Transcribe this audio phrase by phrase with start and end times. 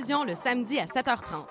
[0.00, 1.46] rediffusion le samedi à 7h30.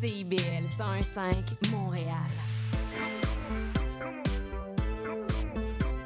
[0.00, 1.34] CIBL 105
[1.70, 2.06] Montréal.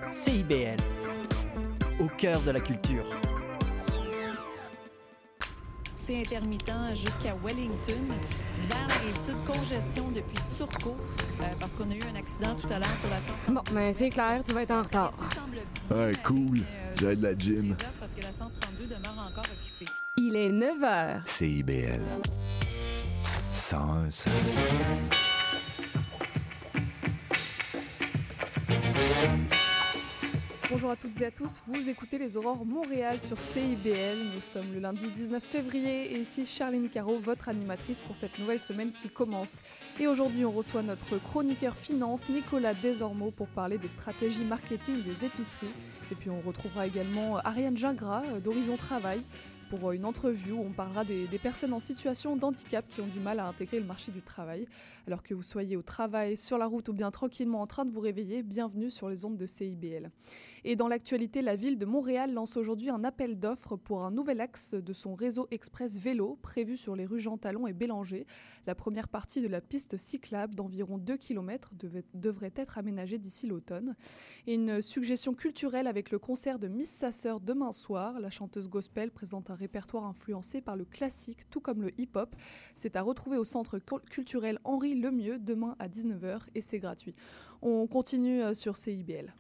[0.09, 0.77] CIBL,
[2.01, 3.05] au cœur de la culture.
[6.07, 8.07] C'est intermittent jusqu'à Wellington.
[8.69, 10.95] Vers la rive sud, congestion depuis Turcot,
[11.41, 13.53] euh, parce qu'on a eu un accident tout à l'heure sur la 132.
[13.55, 15.11] Bon, mais c'est clair, tu vas être en retard.
[15.91, 16.61] Ouais, cool.
[17.01, 17.75] J'ai de la gym.
[17.99, 19.93] Parce que la 132 demeure encore occupée.
[20.17, 21.27] Il est 9 h.
[21.27, 22.03] CIBL.
[23.51, 24.11] 101
[30.77, 34.19] Bonjour à toutes et à tous, vous écoutez les Aurores Montréal sur CIBL.
[34.35, 38.61] Nous sommes le lundi 19 février et ici Charline Caro, votre animatrice pour cette nouvelle
[38.61, 39.63] semaine qui commence.
[39.99, 45.25] Et aujourd'hui, on reçoit notre chroniqueur finance Nicolas Desormeaux pour parler des stratégies marketing des
[45.25, 45.73] épiceries.
[46.13, 49.23] Et puis on retrouvera également Ariane Gingras d'Horizon Travail
[49.69, 53.41] pour une entrevue où on parlera des, personnes en situation d'handicap qui ont du mal
[53.41, 54.67] à intégrer le marché du travail.
[55.07, 57.91] Alors que vous soyez au travail, sur la route ou bien tranquillement en train de
[57.91, 60.11] vous réveiller, bienvenue sur les ondes de CIBL.
[60.65, 64.41] Et dans l'actualité, la ville de Montréal lance aujourd'hui un appel d'offres pour un nouvel
[64.41, 68.27] axe de son réseau express vélo prévu sur les rues Jean Talon et Bélanger.
[68.67, 71.73] La première partie de la piste cyclable d'environ 2 km
[72.15, 73.97] devrait être aménagée d'ici l'automne.
[74.47, 78.21] Et une suggestion culturelle avec le concert de Miss Sasseur demain soir.
[78.21, 82.35] La chanteuse gospel présente un répertoire influencé par le classique, tout comme le hip-hop.
[82.75, 83.79] C'est à retrouver au centre
[84.11, 87.15] culturel Henri Lemieux demain à 19h et c'est gratuit.
[87.63, 89.33] On continue euh, sur CIBL.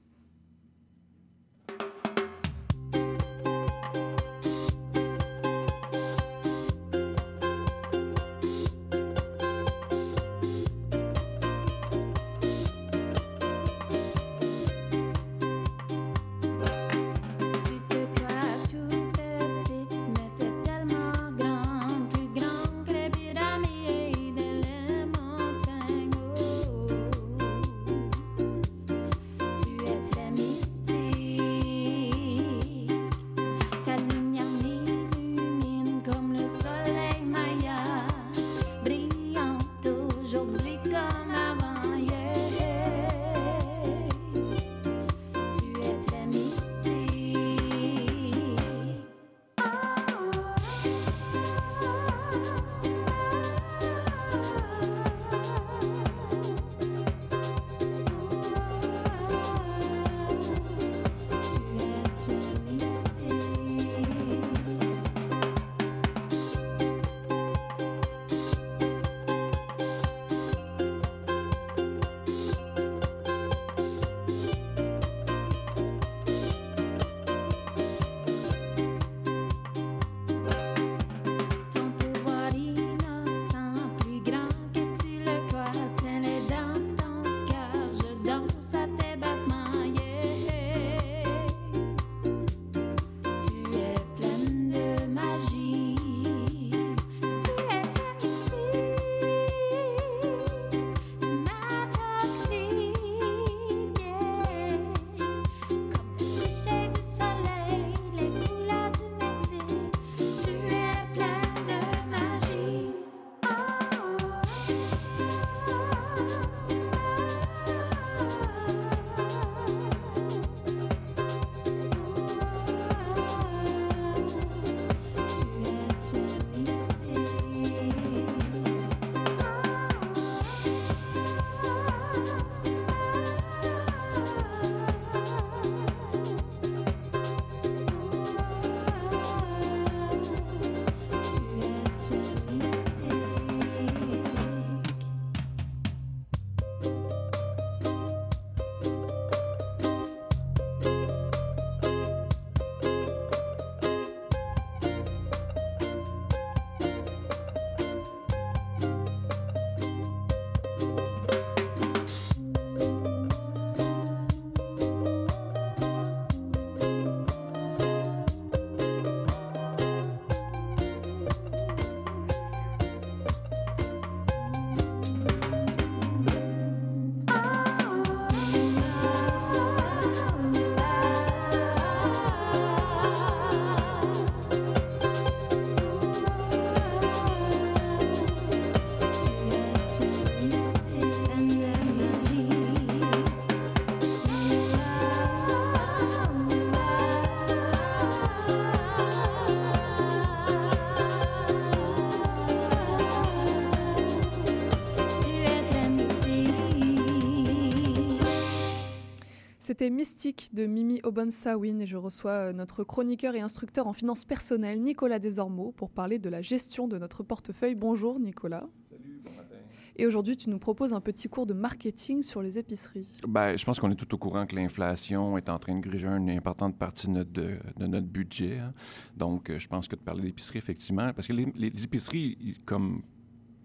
[209.78, 214.24] C'était Mystique de Mimi Obonsawin et je reçois euh, notre chroniqueur et instructeur en finances
[214.24, 217.74] personnelles Nicolas Desormeaux pour parler de la gestion de notre portefeuille.
[217.74, 218.66] Bonjour Nicolas.
[218.88, 219.56] Salut, bon matin.
[219.96, 223.06] Et aujourd'hui, tu nous proposes un petit cours de marketing sur les épiceries.
[223.28, 226.08] Ben, je pense qu'on est tout au courant que l'inflation est en train de griger
[226.08, 228.56] une importante partie de notre, de, de notre budget.
[228.60, 228.72] hein.
[229.14, 233.02] Donc, euh, je pense que de parler d'épicerie, effectivement, parce que les, les épiceries, comme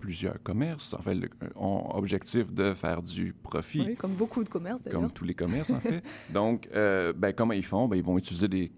[0.01, 3.81] plusieurs commerces, en fait, le- ont objectif de faire du profit.
[3.87, 5.01] Oui, comme beaucoup de commerces d'ailleurs.
[5.01, 6.03] comme tous les commerces, en fait.
[6.33, 7.87] Donc, euh, ben, comment ils font?
[7.87, 8.71] Ben, ils vont utiliser des,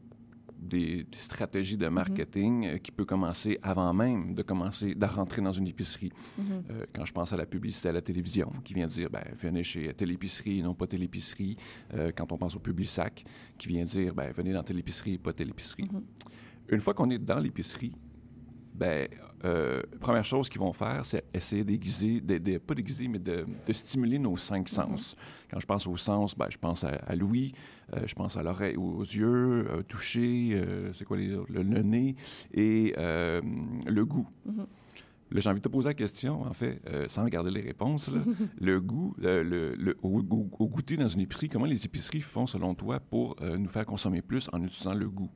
[0.59, 5.41] des- des stratégies de marketing euh, qui peut commencer avant même de commencer de rentrer
[5.41, 6.11] dans une épicerie.
[6.37, 6.45] Mhm.
[6.71, 9.63] Euh, quand je pense à la publicité à la télévision, qui vient dire, ben, venez
[9.63, 11.55] chez telle épicerie, non pas telle épicerie.
[11.93, 13.23] Euh, quand on pense au Publisac,
[13.57, 15.89] qui vient dire, ben, venez dans telle épicerie, pas telle épicerie.
[15.91, 16.03] Mhm.
[16.69, 17.93] Une fois qu'on est dans l'épicerie,
[18.73, 19.07] ben,
[19.45, 23.45] euh, première chose qu'ils vont faire, c'est essayer d'aiguiser, de, de- pas d'aiguiser, mais de,
[23.67, 25.15] de stimuler nos cinq sens.
[25.51, 27.51] Quand je pense aux sens, ben, je pense à, à l'ouïe,
[27.93, 31.51] euh, je pense à l'oreille, aux yeux, euh, toucher, euh, c'est quoi les autres?
[31.51, 32.15] le, le nez
[32.53, 33.41] et euh,
[33.85, 34.27] le goût.
[34.45, 34.65] Mhm.
[35.31, 38.11] Là, j'ai envie de te poser la question, en fait, euh, sans regarder les réponses.
[38.11, 38.21] là.
[38.61, 39.41] le goût, le,
[39.75, 43.35] le- au, au- au goûter dans une épicerie, comment les épiceries font, selon toi, pour
[43.41, 45.29] euh, nous faire consommer plus en utilisant le goût?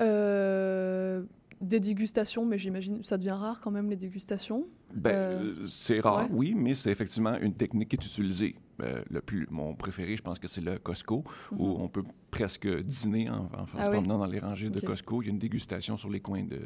[0.00, 1.22] Euh,
[1.60, 4.64] des dégustations, mais j'imagine ça devient rare quand même les dégustations.
[4.94, 6.28] Ben, Euh, euh, c'est rare, ouais.
[6.32, 8.56] oui, mais c'est effectivement une technique qui est utilisée.
[8.82, 11.22] Euh, le plus, mon préféré, je pense que c'est le Costco,
[11.52, 13.78] où on peut presque dîner en, en, en se Mhm.
[13.78, 13.92] Ah oui?
[13.92, 14.80] promenant dans les rangées de.
[14.80, 15.20] Costco.
[15.22, 16.58] Il y a une dégustation sur les coins de,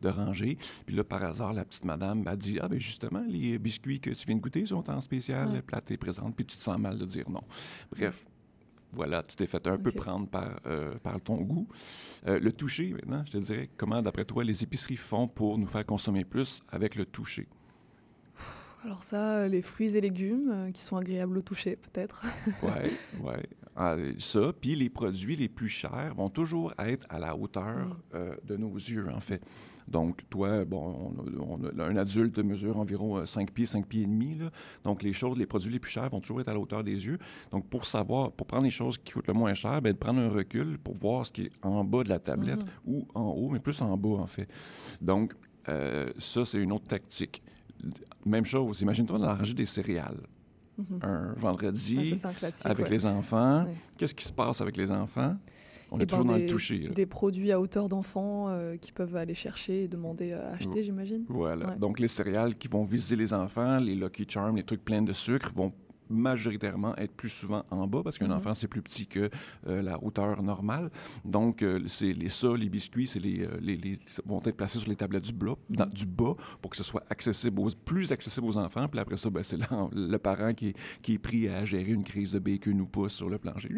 [0.00, 0.58] de rangées.
[0.86, 4.10] Puis là, par hasard, la petite madame a dit Ah, ben justement, les biscuits que
[4.10, 5.56] tu viens de goûter sont en spécial, Ouais.
[5.56, 7.42] le plat est présente, puis tu te sens mal de dire non.
[7.90, 8.24] Bref.
[8.92, 11.66] Voilà, tu t'es fait un peu prendre par, euh, par ton goût.
[12.26, 15.66] Euh, le toucher, maintenant, je te dirais, comment, d'après toi, les épiceries font pour nous
[15.66, 17.46] faire consommer plus avec le toucher?
[18.84, 22.22] Alors ça, euh, les fruits et légumes euh, qui sont agréables au toucher peut-être.
[22.62, 22.90] Ouais,
[23.20, 23.46] ouais.
[23.74, 27.40] Ah, ça, puis les produits les plus chers vont toujours être à la Mm.
[27.42, 29.42] hauteur euh, de nos yeux, en fait.
[29.88, 34.06] Donc, toi, bon, on a- on un adulte mesure environ 5 pieds, 5 pieds et
[34.06, 34.34] demi.
[34.34, 34.50] Là.
[34.84, 37.06] Donc, les choses, les produits les plus chers vont toujours être à la hauteur des
[37.06, 37.18] yeux.
[37.52, 40.18] Donc, pour savoir, pour prendre les choses qui coûtent le moins cher, ben, de prendre
[40.20, 42.68] un recul pour voir ce qui est en bas de la tablette Mhm.
[42.86, 44.48] ou en haut, mais plus en bas, en fait.
[45.00, 45.34] Donc,
[45.68, 47.42] euh, ça, c'est une autre tactique.
[48.24, 50.20] Même chose, imagine-toi dans la rangée des céréales.
[50.78, 50.98] Mhm.
[51.02, 52.12] Un vendredi,
[52.64, 52.90] avec ouais.
[52.90, 53.64] les enfants.
[53.64, 53.74] Ouais.
[53.96, 55.36] Qu'est-ce qui se passe avec les enfants?
[55.92, 56.78] On est ben, toujours dans le des- toucher.
[56.78, 56.90] là.
[56.90, 61.24] Des produits à hauteur d'enfants euh, qui peuvent aller chercher et demander à acheter, j'imagine.
[61.28, 61.68] Voilà.
[61.70, 61.76] Ouais.
[61.76, 65.12] Donc, les céréales qui vont viser les enfants, les Lucky Charms, les trucs pleins de
[65.12, 65.72] sucre, vont
[66.08, 68.34] majoritairement être plus souvent en bas parce qu'un Mhm.
[68.34, 69.28] enfant, c'est plus petit que
[69.66, 70.88] euh, la hauteur normale.
[71.24, 74.88] Donc, euh, c'est les ça, les biscuits, c'est les, les, les- vont être placés sur
[74.88, 75.76] les tablettes du, bas, Mhm.
[75.76, 78.86] dans- du bas pour que ce soit accessible aux, plus accessible aux enfants.
[78.86, 82.04] Puis après ça, ben, c'est le parent qui est, qui est pris à gérer une
[82.04, 83.70] crise de bacon ou pouce sur le plancher.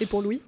[0.00, 0.40] Et pour Louis?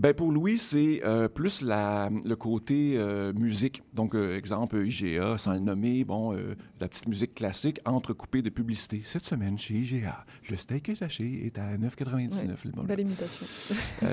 [0.00, 3.82] Ben pour Louis, c'est euh, plus la, le côté euh, musique.
[3.94, 6.32] Donc, euh, exemple, IGA, sans le nommer, bon,
[6.80, 9.02] la petite musique classique entrecoupée de publicité.
[9.04, 12.64] Cette semaine, chez IGA, le steak haché est à 9,99.
[12.66, 13.44] le bon- Belle imitation.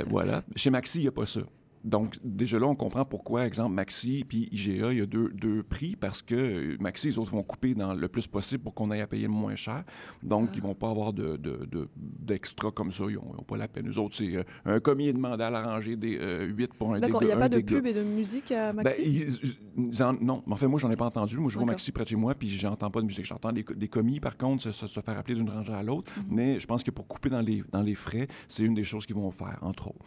[0.10, 0.44] voilà.
[0.55, 1.41] Chez Maxi, il n'y a pas ça.
[1.86, 5.63] Donc, déjà là, on comprend pourquoi, exemple, Maxi puis IGA, il y a deux, deux
[5.63, 8.89] prix parce que euh, Maxi, les autres vont couper dans le plus possible pour qu'on
[8.92, 9.84] aille à payer le moins cher.
[10.24, 13.04] Donc, ils vont pas avoir de, de- de- d'extra comme ça.
[13.08, 13.88] Ils n'ont pas la peine.
[13.89, 16.18] Eux autres, c'est euh, un commis est demandé à la rangée des
[16.50, 17.75] 8 pour un D'accord, il n'y a pas de dégât.
[17.77, 19.01] pub et de musique à Ben, Maxi?
[19.06, 19.58] ils-
[19.92, 21.38] ils en- non, mais en fait, moi, j'en ai pas entendu.
[21.38, 21.68] Moi, je D'accord.
[21.68, 23.25] Maxi près de chez moi, puis j'entends pas de musique.
[23.25, 26.12] J'entends des, des commis, par contre, se, se- faire appeler d'une rangée à l'autre.
[26.18, 26.24] Mhm.
[26.30, 29.06] Mais je pense que pour couper dans les, dans les frais, c'est une des choses
[29.06, 30.00] qu'ils vont faire, entre autres.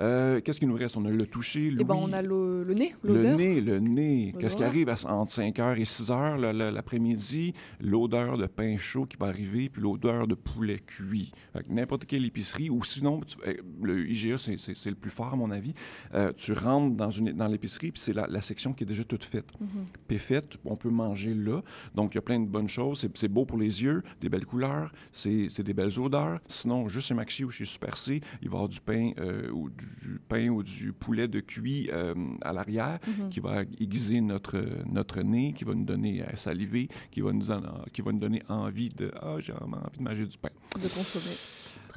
[0.00, 0.96] Euh, Qu'est-ce qu'il nous reste?
[0.96, 2.04] On a le toucher, Eh ben, l'ouïe.
[2.08, 3.36] on a le, le nez, Le l'odeur.
[3.36, 4.34] nez, le nez.
[4.38, 7.54] Qu'est-ce qui arrive à- entre 5h et 6h le- le- l'après-midi?
[7.80, 11.32] L'odeur de pain chaud qui va arriver, puis l'odeur de poulet cuit.
[11.52, 15.32] Fait que N'importe quelle épicerie, ou sinon, tu- euh, le IGA, c'est- le plus fort,
[15.32, 15.72] à mon avis.
[16.14, 19.04] Euh, tu rentres dans, une, dans l'épicerie, puis c'est la, la section qui est déjà
[19.04, 19.46] toute faite.
[19.60, 19.68] Mhm.
[20.08, 21.62] Puis faite, on peut manger là.
[21.94, 23.00] Donc, il y a plein de bonnes choses.
[23.00, 26.40] C'est- C'est beau pour les yeux, des belles couleurs, c'est c'est des belles odeurs.
[26.46, 29.50] Sinon, juste chez Maxi ou chez Super C, il va y avoir du pain, euh,
[29.50, 33.30] ou du pain ou du poulet de cuit euh, à l'arrière Mhm.
[33.30, 37.50] qui va aiguiser notre, notre nez, qui va nous donner à saliver, qui va nous,
[37.50, 40.50] en- qui va nous donner envie de «Ah, j'ai envie de manger du pain».
[40.76, 41.34] de consommer.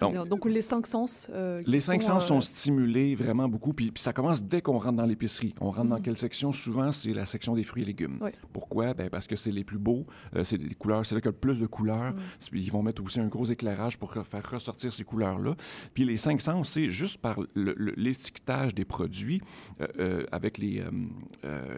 [0.02, 1.30] Donc- les cinq sens.
[1.34, 3.74] euh, Les cinq sont, sens euh, sont stimulés vraiment beaucoup.
[3.74, 5.54] Puis, puis ça commence dès qu'on rentre dans l'épicerie.
[5.62, 6.02] On rentre dans Mhm.
[6.02, 6.52] quelle section?
[6.52, 8.20] Souvent, c'est la section des fruits et légumes.
[8.52, 8.94] Pourquoi?
[8.94, 10.06] Ben, parce que c'est les plus beaux.
[10.36, 11.06] euh, c'est des couleurs.
[11.06, 12.14] C'est là qu'il y a le plus de couleurs.
[12.14, 12.20] Mhm.
[12.54, 15.56] Ils vont mettre aussi un gros éclairage pour re- faire ressortir ces couleurs-là.
[15.94, 17.38] Puis les cinq sens, c'est juste par
[17.98, 19.42] l'étiquetage des produits
[20.00, 20.84] euh, avec les,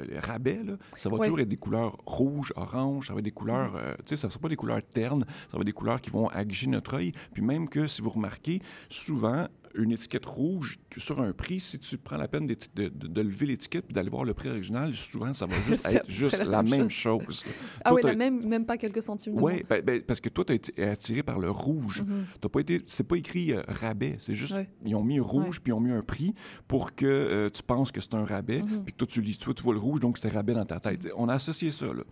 [0.10, 0.62] les rabais.
[0.64, 3.08] là, ça va toujours être des couleurs rouges, oranges.
[3.08, 3.74] Ça va être des couleurs...
[3.74, 3.80] Mhm.
[4.00, 5.26] tu sais, ça ne sera pas des couleurs ternes.
[5.28, 7.12] Ça va être des couleurs qui vont aguicher notre œil.
[7.34, 11.98] Puis même que si vous remarquez, souvent, une étiquette rouge sur un prix, si tu
[11.98, 15.34] prends la peine de, de, de lever l'étiquette et d'aller voir le prix original, souvent,
[15.34, 17.24] ça va juste être juste la, même chose.
[17.24, 17.46] chose.
[17.84, 19.34] Ah oui, la même, même pas quelques centimes.
[19.42, 22.02] Oui, ben, ben, parce que toi, tu été attiré par le rouge.
[22.02, 22.50] Mm -hmm.
[22.50, 24.70] pas été, c'est pas écrit euh, rabais, c'est juste, ouais.
[24.86, 26.34] ils ont mis rouge puis ils ont mis un prix
[26.68, 28.84] pour que euh, tu penses que c'est un rabais, mm -hmm.
[28.84, 30.66] puis que toi, tu lis, tu vois, tu vois le rouge, donc c'était rabais dans
[30.74, 31.04] ta tête.
[31.04, 31.24] Mm -hmm.
[31.24, 32.04] On a associé ça, là.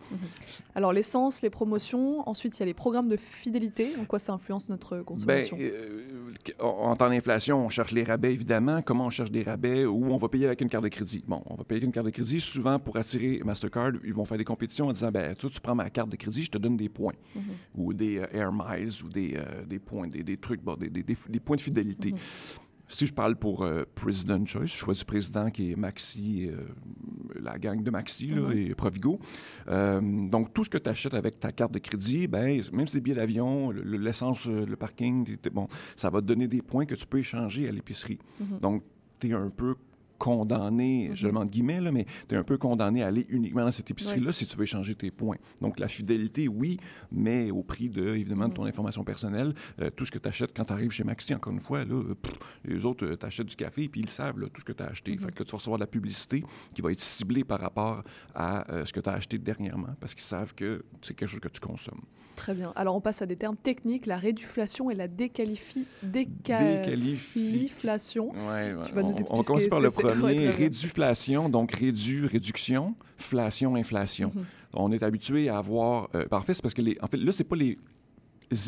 [0.77, 3.86] Alors, l'essence, les promotions, ensuite, il y a les programmes de fidélité.
[4.01, 5.55] En quoi ça influence notre consommation?
[5.58, 8.82] Ben, euh, en temps d'inflation, on cherche les rabais, évidemment.
[8.82, 9.86] Comment on cherche des rabais?
[9.86, 11.24] Où on va payer avec une carte de crédit?
[11.28, 12.40] Bon, on va payer avec une carte de crédit.
[12.40, 15.76] Souvent, pour attirer Mastercard, ils vont faire des compétitions en disant, ben, toi, tu prends
[15.76, 17.14] ma carte de crédit, je te donne des points.
[17.36, 17.44] Mm -hmm.
[17.76, 20.90] Ou des euh, Air Miles, ou des, euh, des points, des, des trucs, bon, des,
[20.90, 22.12] des, des, points de fidélité.
[22.12, 22.73] Mm -hmm.
[22.88, 26.50] Si je parle pour euh, President Choice, je choisis président qui est Maxi,
[27.42, 28.72] la gang de Maxi là, mm -hmm.
[28.72, 29.20] et Provigo.
[30.30, 33.02] donc, tout ce que tu achètes avec ta carte de crédit, ben, même si c'est
[33.02, 37.06] billets d'avion, l'essence, le, le, parking, bon, ça va te donner des points que tu
[37.06, 38.20] peux échanger à l'épicerie.
[38.62, 38.84] Donc,
[39.20, 39.75] tu es un peu
[40.24, 43.74] condamné, je demande guillemets, là, mais tu es un peu condamné à aller uniquement dans
[43.74, 45.36] cette épicerie-là si tu veux échanger tes points.
[45.60, 46.77] Donc, la fidélité, oui,
[47.12, 49.53] mais au prix, de, évidemment, de ton information personnelle.
[49.82, 52.01] Euh, tout ce que tu achètes quand tu arrives chez Maxi, encore une fois, là,
[52.22, 54.72] pff, les autres, euh, tu achètes du café puis ils savent là, tout ce que
[54.72, 55.12] tu as acheté.
[55.12, 55.25] -hmm.
[55.25, 56.42] Fait que là, tu vas recevoir de la publicité
[56.74, 58.03] qui va être ciblée par rapport
[58.34, 60.70] à euh, ce que tu as acheté dernièrement parce qu'ils savent que
[61.01, 62.03] c'est quelque chose que tu consommes.
[62.36, 62.72] Très bien.
[62.75, 65.86] Alors, on passe à des termes techniques, la réduflation et la déqualifi...
[68.34, 68.86] Ouais, ouais.
[68.88, 69.89] Tu vas nous expliquer on, on commence par le.
[70.20, 74.32] Premier, réduflation, donc rédu, réduction, flation, inflation.
[74.36, 74.46] Mhm.
[74.75, 76.10] On est habitué à avoir...
[76.15, 77.77] Euh, en fait, c'est parce que, les, en fait, là, c'est pas les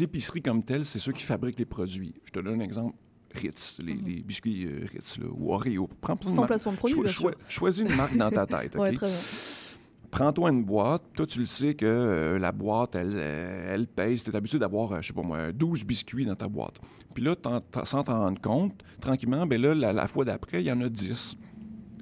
[0.01, 2.13] épiceries comme telles, c'est ceux qui fabriquent les produits.
[2.25, 2.95] Je te donne un exemple.
[3.33, 5.89] Ritz, les, les biscuits euh, Ritz, là, ou Oreo.
[5.99, 6.29] Prends Mhm.
[6.29, 6.97] Sans placement de produit,
[7.49, 8.75] choisis une marque dans ta tête.
[8.79, 8.95] Ouais, OK?
[8.95, 9.15] très bien.
[10.15, 11.03] Prends-toi une boîte.
[11.13, 14.23] Toi, tu le sais que euh, la boîte, elle, euh, elle pèse.
[14.23, 16.79] Tu es habitué d'avoir, euh, je sais pas moi, 12 biscuits dans ta boîte.
[17.13, 17.35] Puis là,
[17.83, 20.87] sans t'en rendre compte, tranquillement, ben là, la, la fois d'après, il y en a
[20.87, 21.37] 10.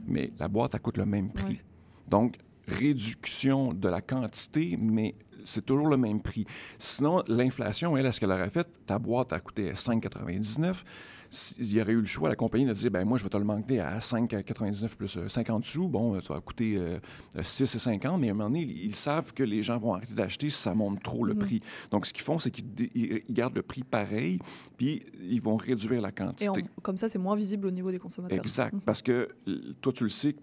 [0.05, 1.53] Mais la boîte, elle coûte le même prix.
[1.53, 1.61] Ouais.
[2.07, 6.45] Donc, réduction de la quantité, mais c'est toujours le même prix.
[6.77, 8.67] Sinon, l'inflation, elle, est-ce qu'elle aurait fait?
[8.85, 10.83] Ta boîte a coûté 5,99.
[11.35, 13.37] S'il y aurait eu le choix, la compagnie a dit, ben moi, je vais te
[13.37, 15.87] le manquer à 5,99 plus euh, 50 sous.
[15.87, 16.99] Bon, ça va coûter euh,
[17.35, 20.49] 6,50, mais à un moment donné, ils, ils savent que les gens vont arrêter d'acheter
[20.51, 21.39] si ça monte trop le Mhm.
[21.39, 21.61] prix.
[21.89, 24.37] Donc, ce qu'ils font, c'est qu'ils ils gardent le prix pareil,
[24.77, 26.51] puis ils vont réduire la quantité.
[26.59, 28.37] Et comme ça, c'est moins visible au niveau des consommateurs.
[28.37, 28.73] Exact.
[28.73, 28.81] Mhm.
[28.81, 29.27] Parce que
[29.81, 30.35] toi, tu le sais,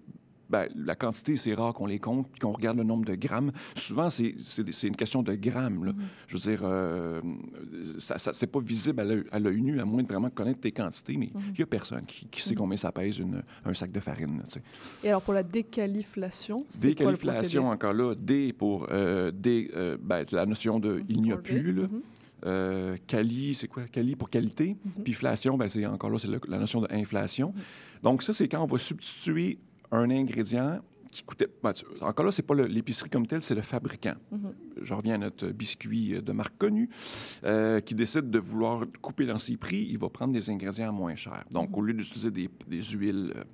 [0.51, 3.53] ben, la quantité, c'est rare qu'on les compte, puis qu'on regarde le nombre de grammes.
[3.77, 4.35] Souvent, c'est
[4.83, 5.85] une question de grammes.
[5.85, 5.93] là.
[6.27, 7.21] Je veux dire, euh,
[7.99, 9.01] ça, ça c'est pas visible
[9.33, 12.05] à l'œil- nu, à moins de vraiment connaître tes quantités, mais il y a personne
[12.07, 14.39] qui, qui sait combien ça pèse une- un sac de farine.
[14.39, 14.61] là.
[15.05, 17.17] Et alors, pour la décaliflation, c'est quoi le
[17.69, 21.73] encore là, D pour euh, D, euh, ben, la notion de il n'y a plus.
[21.73, 21.83] Là.
[22.47, 23.83] Euh, quali, c'est quoi?
[23.93, 24.77] Quali pour qualité.
[25.05, 27.53] Puis inflation, ben, c'est encore là, c'est la notion d'inflation.
[28.03, 29.59] Donc, ça, c'est quand on va substituer
[29.93, 30.81] un ingrédient
[31.11, 31.49] qui coûtait.
[31.63, 34.15] ben, encore là, c'est pas l'épicerie comme telle, c'est le fabricant.
[34.81, 36.89] Je reviens à notre biscuit euh, de marque connue
[37.45, 39.89] euh, qui décide de vouloir couper dans ses prix.
[39.91, 41.45] Il va prendre des ingrédients moins chers.
[41.51, 43.33] Donc, au lieu d'utiliser des, des huiles.
[43.37, 43.45] euh,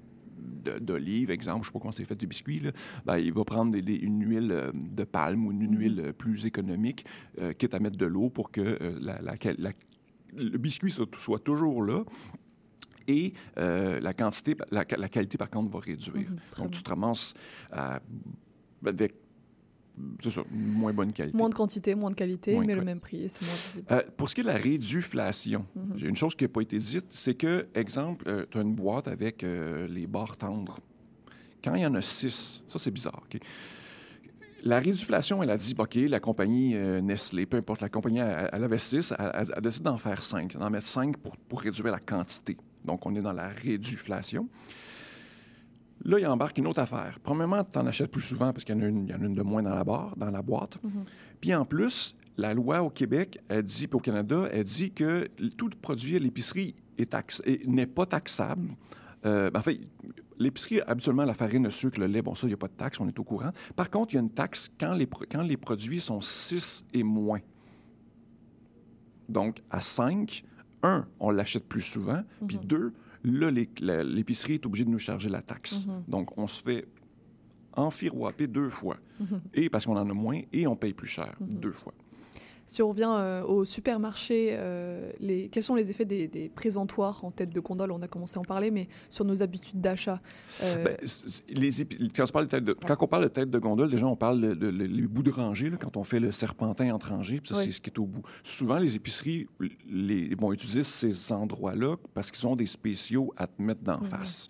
[0.81, 2.71] d'olive, exemple, je ne sais pas comment c'est fait du biscuit, là,
[3.05, 6.45] ben, il va prendre des- des- une huile de palme ou une, une huile plus
[6.45, 7.07] économique,
[7.41, 9.71] euh, quitte à mettre de l'eau pour que euh, la- la- la-
[10.37, 12.05] le biscuit soit toujours là.
[13.09, 16.15] Et euh, la quantité, la, la qualité, par contre, va réduire.
[16.31, 16.69] Mhm, Donc, bien.
[16.71, 17.35] tu te ramasses
[18.85, 19.15] avec,
[20.29, 21.37] ça, moins bonne qualité.
[21.39, 23.87] Moins de quantité, moins de qualité, Moins de mais le même prix c'est moins visible.
[23.91, 25.99] Euh, pour ce qui est de la réduflation, Mhm.
[26.09, 29.43] une chose qui n'a pas été dite, c'est que, exemple, tu as une boîte avec
[29.43, 30.79] euh, les barres tendres.
[31.65, 33.41] Quand il y en a six, ça c'est bizarre, OK?
[34.63, 38.51] La réduflation, elle a dit, OK, la compagnie euh, Nestlé, peu importe, la compagnie, elle,
[38.53, 41.61] elle avait six, elle, elle- elle décide d'en faire cinq, d'en mettre cinq pour, pour
[41.63, 42.57] réduire la quantité.
[42.87, 44.49] Donc, on est dans la réduflation.
[46.05, 47.19] Là, il embarque une autre affaire.
[47.23, 49.23] Premièrement, tu en achètes plus souvent parce qu'il y en a une, il y en
[49.23, 50.79] a une de moins dans la barre, dans la boîte.
[51.41, 55.27] Puis en plus, la loi au Québec, elle dit, puis au Canada, elle dit que
[55.57, 56.75] tout produit à l'épicerie
[57.67, 58.71] n'est pas taxable.
[59.25, 59.81] Euh, ben, en fait,
[60.39, 62.75] l'épicerie, habituellement, la farine, le sucre, le lait, bon, ça, il n'y a pas de
[62.75, 63.51] taxe, on est au courant.
[63.75, 67.03] Par contre, il y a une taxe quand les, quand les produits sont 6 et
[67.03, 67.41] moins.
[69.29, 70.45] Donc, à 5,
[70.83, 72.93] un, on l'achète plus souvent, puis deux,
[73.25, 75.87] là, l'épicerie est obligée de nous charger la taxe.
[76.09, 76.87] Donc, on se fait
[77.75, 78.97] enfiroiper deux fois.
[79.55, 81.93] Et parce qu'on en a moins, et on paye plus cher deux fois.
[82.69, 85.49] Si on revient euh, au supermarché, euh, les...
[85.49, 87.93] quels sont les effets des, des présentoirs en tête de gondole?
[87.93, 90.21] On a commencé à en parler, mais sur nos habitudes d'achat.
[90.63, 90.97] Euh, Ben,
[92.15, 94.17] quand, on parle de tête de, quand on parle de tête de gondole, déjà, on
[94.17, 97.11] parle de, de- le- les bouts de rangée, là, quand on fait le serpentin entre
[97.11, 97.67] rangées, puis ça, Oui.
[97.67, 98.23] c'est ce qui est au bout.
[98.43, 99.47] Souvent, les épiceries
[99.89, 104.49] les, vont utiliser ces endroits-là parce qu'ils ont des spéciaux à te mettre d'en face.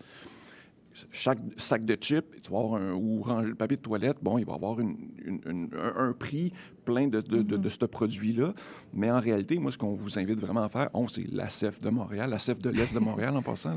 [1.11, 4.37] Chaque sac de chips, tu vas avoir un, ou ranger le papier de toilette, bon,
[4.37, 6.51] il va avoir une- une- une- un, un prix
[6.85, 8.53] plein de, de, de- de ce produit-là.
[8.93, 11.81] Mais en réalité, moi, ce qu'on vous invite vraiment à faire, on, c'est la CEF
[11.81, 13.75] de Montréal, la CEF de l'Est de Montréal en passant,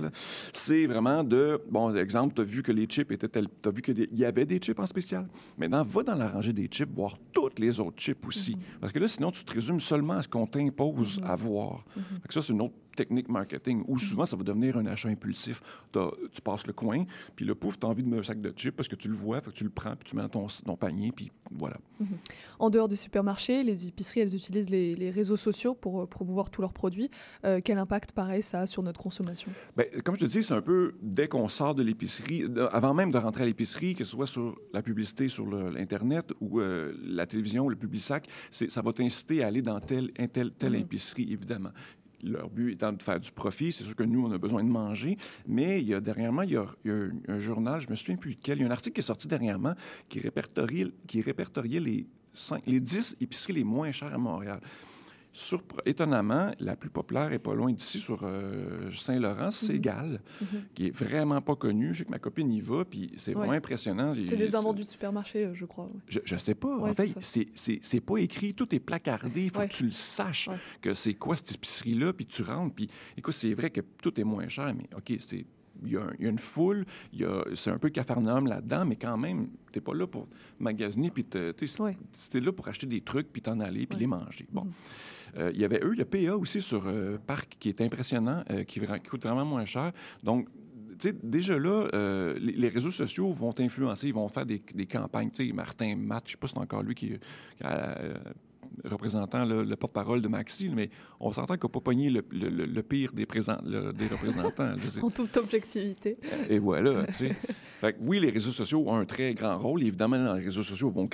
[0.52, 3.72] c'est vraiment de, bon, exemple, tu as vu que les chips étaient tels, tu as
[3.72, 5.26] vu qu'il y avait des chips en spécial.
[5.58, 8.56] Maintenant, va dans la rangée des chips, voir toutes les autres chips aussi.
[8.80, 11.84] Parce que là, sinon, tu te résumes seulement à ce qu'on t'impose à voir.
[12.28, 15.57] Ça, c'est une autre technique marketing où souvent, ça va devenir un achat impulsif.
[16.33, 17.04] Tu passes le coin,
[17.37, 19.09] puis le pouf, tu as envie de mettre un sac de chips parce que tu
[19.09, 21.30] le vois, fait que tu le prends, puis tu mets dans ton, ton panier, puis
[21.62, 21.76] voilà.
[22.59, 26.50] En dehors du supermarché, les épiceries, elles utilisent les, les réseaux sociaux pour euh, promouvoir
[26.50, 27.11] tous leurs produits.
[27.45, 29.50] Euh, quel impact, pareil, ça a sur notre consommation?
[29.76, 33.11] Bien, comme je te dis, c'est un peu dès qu'on sort de l'épicerie, avant même
[33.11, 37.26] de rentrer à l'épicerie, que ce soit sur la publicité sur l'Internet ou euh, la
[37.26, 41.26] télévision ou le Publisac, c'est- ça va t'inciter à aller dans telle, telle, telle épicerie,
[41.33, 41.71] évidemment.
[42.22, 43.72] Leur but étant de faire du profit.
[43.72, 45.16] C'est sûr que nous, on a besoin de manger.
[45.46, 46.66] Mais il y a dernièrement, il y a,
[47.28, 49.28] un, journal, je me souviens plus lequel, il y a un article qui est sorti
[49.28, 49.74] dernièrement
[50.08, 52.06] qui répertoriait, qui répertoriait les,
[52.66, 54.60] les 10 épiceries les moins chères à Montréal.
[55.87, 60.20] Étonnamment, la plus populaire est pas loin d'ici, sur euh, Saint-Laurent, c'est Gall,
[60.75, 61.92] qui est vraiment pas connu.
[61.94, 63.37] Je sais que ma copine y va, puis c'est Ouais.
[63.38, 64.12] vraiment impressionnant.
[64.25, 65.84] C'est des invendus de supermarché, euh, je crois.
[65.84, 66.00] ouais.
[66.08, 66.76] Je, je sais pas.
[66.76, 69.44] Ouais, en c'est fait, c'est- c'est c'est pas écrit, tout est placardé.
[69.44, 70.49] Il faut que tu le saches
[70.80, 72.75] que c'est quoi cette épicerie-là, puis tu rentres.
[72.75, 75.44] Puis écoute, c'est vrai que tout est moins cher, mais OK, c'est.
[75.84, 77.88] Il y, a, un- il y a une foule, il y a- c'est un peu
[77.90, 81.96] cafarnaum là-dedans, mais quand même, t'es pas là pour magasiner, puis te- t'es Ouais.
[82.40, 84.00] là pour acheter des trucs, puis t'en aller, puis Ouais.
[84.00, 84.46] les manger.
[84.52, 84.66] Bon.
[85.37, 88.64] Euh, il y avait eux, le PA aussi sur euh, Parc, qui est impressionnant, euh,
[88.64, 89.92] qui, qui coûte vraiment moins cher.
[90.24, 90.48] Donc,
[90.98, 94.61] tu sais, déjà là, euh, les, les réseaux sociaux vont t'influencer, ils vont faire des,
[94.74, 95.31] des campagnes.
[95.31, 97.20] Tu sais, Martin Matt, je sais pas si c'est encore lui qui est
[97.64, 98.14] euh,
[98.85, 103.12] représentant le porte-parole de Maxi, mais on s'entend qu'on n'a pas pogné le, le- pire
[103.12, 104.74] des, présents, des représentants.
[105.02, 106.16] En toute objectivité.
[106.48, 107.28] Et voilà, tu sais.
[107.80, 109.83] Fait que oui, les réseaux sociaux ont un très grand rôle.
[109.83, 111.09] Évidemment, dans les réseaux sociaux vont,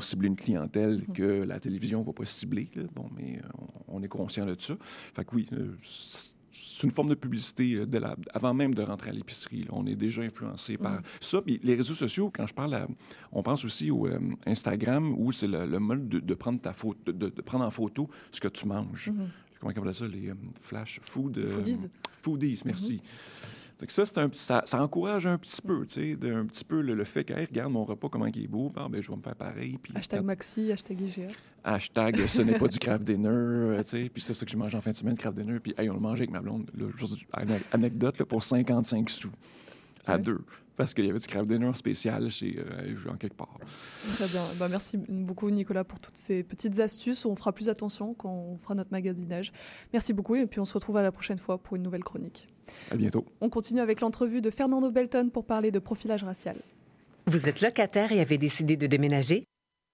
[0.00, 2.68] cibler une clientèle que la télévision ne va pas cibler.
[2.74, 2.82] là.
[2.94, 3.48] Bon, mais euh,
[3.88, 4.74] on, on est conscient de ça.
[4.80, 5.74] Fait que oui, euh,
[6.52, 9.66] c'est une forme de publicité euh, de la- avant même de rentrer à l'épicerie.
[9.70, 11.40] On est déjà influencé par ça.
[11.42, 12.86] Puis les réseaux sociaux, quand je parle à,
[13.32, 16.72] on pense aussi au euh, Instagram où c'est le, le mode de, de prendre ta
[16.72, 19.10] photo, de, de prendre en photo ce que tu manges.
[19.60, 21.38] Comment on appelle ça, les euh, flash food?
[21.38, 21.86] euh, Foodies.
[22.22, 23.00] Foodies, merci.
[23.00, 26.80] Fait que ça, un, ça, ça encourage un petit peu, tu sais, un petit peu
[26.80, 29.10] le, le fait que, Hey, regarde mon repas, comment il est beau, Ah, ben, je
[29.10, 29.78] vais me faire pareil.
[29.82, 31.28] Puis, Hashtag quand- Maxi, hashtag IGA.
[31.64, 34.56] hashtag, ce n'est pas du craft dinner, euh, tu sais, puis c'est ça que je
[34.56, 36.70] mange en fin de semaine, craft dinner, puis hey, on le mangeait avec ma blonde,
[36.76, 36.86] là,
[37.72, 39.30] anecdote, là, pour 55 sous,
[40.06, 40.18] à Ouais.
[40.22, 40.40] deux,
[40.82, 43.56] parce qu'il y avait du craft dinner spécial chez, euh, en quelque part.
[44.16, 44.42] Très bien.
[44.58, 47.24] Bah, merci beaucoup, Nicolas, pour toutes ces petites astuces.
[47.24, 49.52] On fera plus attention quand on fera notre magasinage.
[49.92, 50.34] Merci beaucoup.
[50.34, 52.48] Et puis, on se retrouve à la prochaine fois pour une nouvelle chronique.
[52.90, 53.24] À bientôt.
[53.40, 56.56] On continue avec l'entrevue de Fernando Belton pour parler de profilage racial.
[57.26, 59.44] Vous êtes locataire et avez décidé de déménager?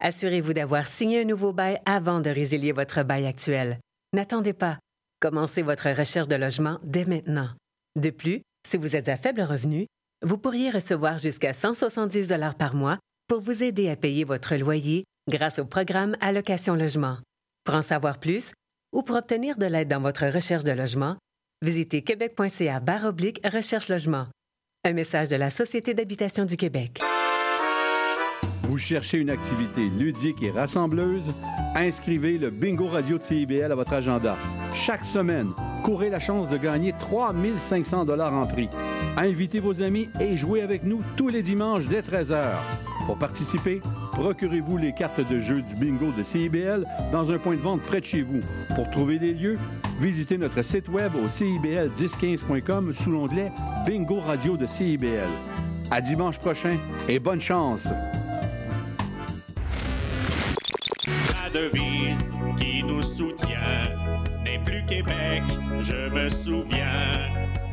[0.00, 3.78] Assurez-vous d'avoir signé un nouveau bail avant de résilier votre bail actuel.
[4.14, 4.78] N'attendez pas.
[5.20, 7.50] Commencez votre recherche de logement dès maintenant.
[7.94, 9.86] De plus, si vous êtes à faible revenu,
[10.24, 12.28] vous pourriez recevoir jusqu'à 170
[12.58, 17.18] par mois pour vous aider à payer votre loyer grâce au programme Allocation Logement.
[17.64, 18.52] Pour en savoir plus
[18.92, 21.16] ou pour obtenir de l'aide dans votre recherche de logement,
[21.62, 24.26] visitez québec.ca oblique recherche logement.
[24.84, 27.00] Un message de la Société d'habitation du Québec.
[28.62, 31.32] Vous cherchez une activité ludique et rassembleuse?
[31.74, 34.36] Inscrivez le Bingo Radio de CIBL à votre agenda.
[34.74, 35.52] Chaque semaine,
[35.84, 38.68] courez la chance de gagner 3500 dollars en prix.
[39.20, 42.60] Invitez vos amis et jouez avec nous tous les dimanches dès 13h.
[43.04, 43.80] Pour participer,
[44.12, 47.98] procurez-vous les cartes de jeu du bingo de CIBL dans un point de vente près
[47.98, 48.38] de chez vous.
[48.76, 49.58] Pour trouver des lieux,
[49.98, 53.50] visitez notre site web au cibl1015.com sous l'onglet
[53.84, 55.28] Bingo Radio de CIBL.
[55.90, 56.78] À dimanche prochain
[57.08, 57.88] et bonne chance!
[61.08, 63.48] La devise qui nous soutient
[64.44, 65.42] n'est plus Québec,
[65.80, 67.47] je me souviens.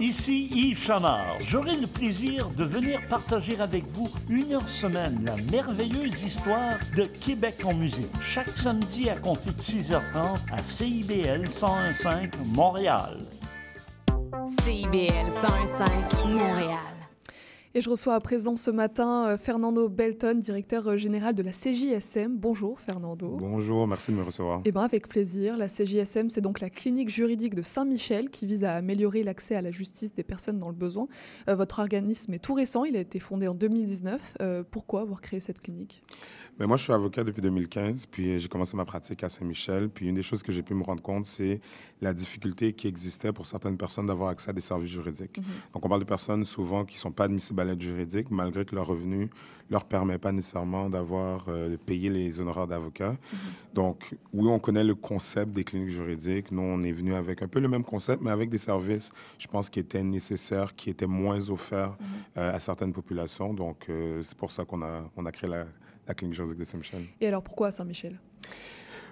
[0.00, 1.36] Ici Yves Chamard.
[1.46, 7.04] J'aurai le plaisir de venir partager avec vous une heure semaine la merveilleuse histoire de
[7.04, 8.10] Québec en musique.
[8.20, 13.18] Chaque samedi à compter de 6h30 à CIBL 101.5 Montréal.
[14.64, 17.03] CIBL 101.5 Montréal.
[17.76, 21.50] Et je reçois à présent ce matin euh, Fernando Belton, directeur euh, général de la
[21.50, 22.36] CJSM.
[22.36, 23.36] Bonjour Fernando.
[23.36, 24.60] Bonjour, merci de me recevoir.
[24.64, 25.56] Eh bien avec plaisir.
[25.56, 29.60] La CJSM, c'est donc la clinique juridique de Saint-Michel qui vise à améliorer l'accès à
[29.60, 31.08] la justice des personnes dans le besoin.
[31.48, 34.36] Euh, votre organisme est tout récent, il a été fondé en 2019.
[34.40, 36.04] Euh, pourquoi avoir créé cette clinique?
[36.58, 39.88] Mais moi, je suis avocat depuis 2015, puis j'ai commencé ma pratique à Saint-Michel.
[39.88, 41.60] Puis une des choses que j'ai pu me rendre compte, c'est
[42.00, 45.40] la difficulté qui existait pour certaines personnes d'avoir accès à des services juridiques.
[45.72, 48.64] Donc on parle de personnes souvent qui ne sont pas admissibles à l'aide juridique, malgré
[48.64, 49.30] que leur revenu
[49.68, 53.16] leur permet pas nécessairement d'avoir euh, payé les honoraires d'avocat.
[53.72, 56.52] Donc oui, on connaît le concept des cliniques juridiques.
[56.52, 59.48] Nous, on est venu avec un peu le même concept, mais avec des services, je
[59.48, 61.96] pense, qui étaient nécessaires, qui étaient moins offerts
[62.36, 63.54] euh, à certaines populations.
[63.54, 65.64] Donc euh, c'est pour ça qu'on a, on a créé la,
[66.06, 67.02] la clinique juridique de Saint-Michel.
[67.20, 68.18] Et alors pourquoi à Saint-Michel?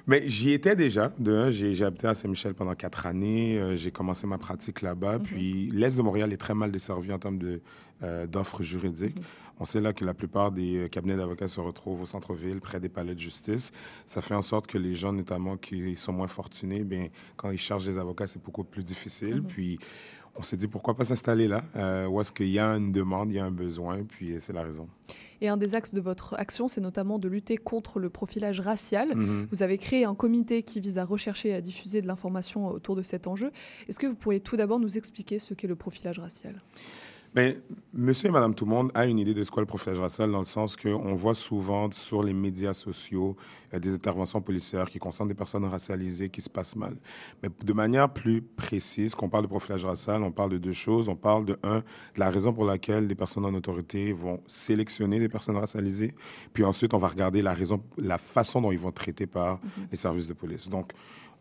[0.07, 1.12] Mais j'y étais déjà.
[1.18, 3.59] De j'ai habité à Saint-Michel pendant quatre années.
[3.59, 5.18] Euh, j'ai commencé ma pratique là-bas.
[5.20, 7.61] Puis l'Est de Montréal est très mal desservi en termes de,
[8.02, 9.16] euh, d'offres juridiques.
[9.61, 12.81] On sait là que la plupart des euh, cabinets d'avocats se retrouvent au centre-ville, près
[12.81, 13.70] des palais de justice.
[14.07, 17.59] Ça fait en sorte que les gens, notamment qui sont moins fortunés, bien, quand ils
[17.59, 19.42] cherchent des avocats, c'est beaucoup plus difficile.
[19.42, 19.78] Puis
[20.37, 23.31] on s'est dit pourquoi pas s'installer là, euh, où est-ce qu'il y a une demande,
[23.31, 24.88] il y a un besoin, puis c'est la raison.
[25.40, 29.14] Et un des axes de votre action, c'est notamment de lutter contre le profilage racial.
[29.14, 29.49] Mhm.
[29.51, 32.95] Vous avez créé un comité qui vise à rechercher et à diffuser de l'information autour
[32.95, 33.51] de cet enjeu.
[33.88, 36.62] Est-ce que vous pourriez tout d'abord nous expliquer ce qu'est le profilage racial?
[37.35, 37.57] Mais
[37.95, 40.31] monsieur et madame tout le monde a une idée de ce qu'est le profilage racial
[40.31, 43.37] dans le sens qu'on voit souvent sur les médias sociaux
[43.73, 46.95] euh, des interventions policières qui concernent des personnes racialisées qui se passent mal.
[47.42, 50.73] Mais de manière plus précise, quand on parle de profilage racial, on parle de deux
[50.73, 51.09] choses.
[51.09, 55.18] On parle de un, de la raison pour laquelle des personnes en autorité vont sélectionner
[55.18, 56.14] des personnes racialisées.
[56.53, 59.59] Puis ensuite, on va regarder la raison, la façon dont ils vont traiter par
[59.90, 60.68] les services de police.
[60.68, 60.92] Donc,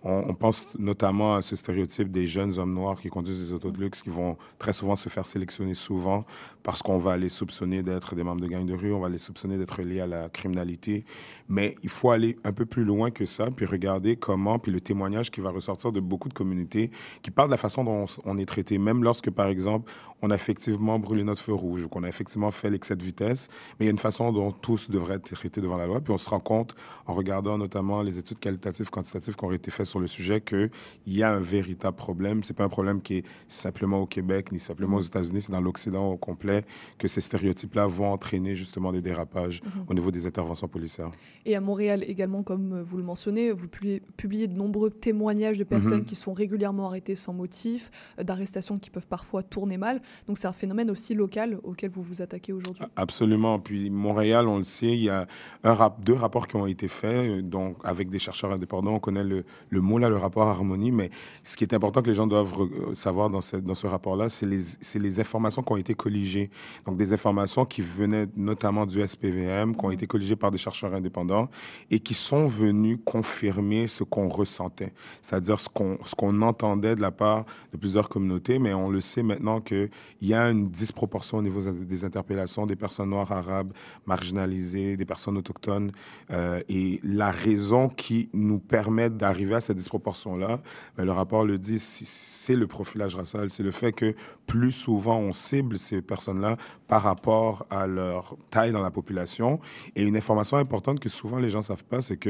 [0.04, 3.80] on, pense notamment à ce stéréotype des jeunes hommes noirs qui conduisent des autos de
[3.80, 6.26] luxe, qui vont très souvent se faire sélectionner souvent
[6.64, 9.20] parce qu'on va les soupçonner d'être des membres de gangs de rue, on va les
[9.20, 11.06] soupçonner d'être liés à la criminalité.
[11.50, 14.82] Mais il faut aller un peu plus loin que ça, puis regarder comment, puis le
[14.82, 16.90] témoignage qui va ressortir de beaucoup de communautés
[17.22, 19.92] qui parlent de la façon dont on est traité, même lorsque, par exemple,
[20.24, 23.50] on a effectivement brûlé notre feu rouge ou qu'on a effectivement fait l'excès de vitesse,
[23.80, 26.02] mais il y a une façon dont tous devraient être traités devant la loi.
[26.02, 29.70] Puis on se rend compte, en regardant notamment les études qualitatives, quantitatives qui ont été
[29.70, 30.70] faites sur le sujet, qu'il
[31.08, 32.44] y a un véritable problème.
[32.44, 35.62] C'est pas un problème qui est simplement au Québec, ni simplement aux États-Unis, c'est dans
[35.62, 36.64] l'Occident au complet
[36.98, 41.12] que ces stéréotypes-là vont entraîner justement des dérapages au niveau des interventions policières.
[41.46, 46.00] Et à Montréal également, comme vous le mentionnez, vous publiez, de nombreux témoignages de personnes
[46.00, 46.06] Mhm.
[46.06, 50.02] qui sont régulièrement arrêtées sans motif, euh, d'arrestations qui peuvent parfois tourner mal.
[50.28, 52.84] Donc c'est un phénomène aussi local auquel vous vous attaquez aujourd'hui.
[52.96, 53.60] Absolument.
[53.60, 55.28] Puis Montréal, on le sait, il y a
[55.64, 58.94] un rap- deux rapports qui ont été faits, euh, donc avec des chercheurs indépendants.
[58.96, 61.10] On connaît le, le mot là, le rapport Harmonie, mais
[61.44, 65.20] ce qui est important que les gens doivent euh, savoir dans, ce- rapport-là, c'est les,
[65.20, 66.50] informations qui ont été colligées.
[66.86, 70.94] Donc des informations qui venaient notamment du SPVM, qui ont été colligées par des chercheurs
[70.94, 71.50] indépendants
[71.90, 77.02] et qui sont venus confirmer ce qu'on ressentait, c'est-à-dire ce qu'on ce qu'on entendait de
[77.02, 79.90] la part de plusieurs communautés, mais on le sait maintenant qu'il
[80.22, 83.74] y a une disproportion au niveau des interpellations des personnes noires, arabes,
[84.06, 85.92] marginalisées, des personnes autochtones.
[86.32, 90.60] Euh, et la raison qui nous permet d'arriver à cette disproportion-là,
[90.98, 93.50] ben, le rapport le dit, c'est le profilage racial.
[93.50, 94.14] C'est le fait que
[94.46, 96.58] plus souvent on cible ces personnes-là
[96.88, 99.60] par rapport à leur taille dans la population.
[99.96, 102.30] Et une information importante que souvent les gens ne savent pas, c'est que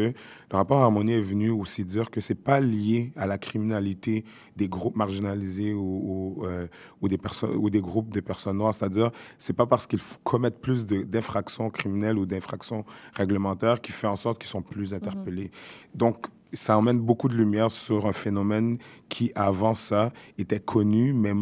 [0.52, 4.24] le rapport Harmonie est venu aussi dire que c'est pas lié à la criminalité
[4.56, 6.68] des groupes marginalisés ou, ou, euh,
[7.02, 8.74] ou des personnes ou des groupes de personnes noires.
[8.74, 14.16] C'est-à-dire, c'est pas parce qu'ils commettent plus d'infractions criminelles ou d'infractions réglementaires qui fait en
[14.16, 15.52] sorte qu'ils sont plus interpellés.
[15.96, 18.78] Donc ça emmène beaucoup de lumière sur un phénomène
[19.10, 21.34] qui, avant ça, était connu, mais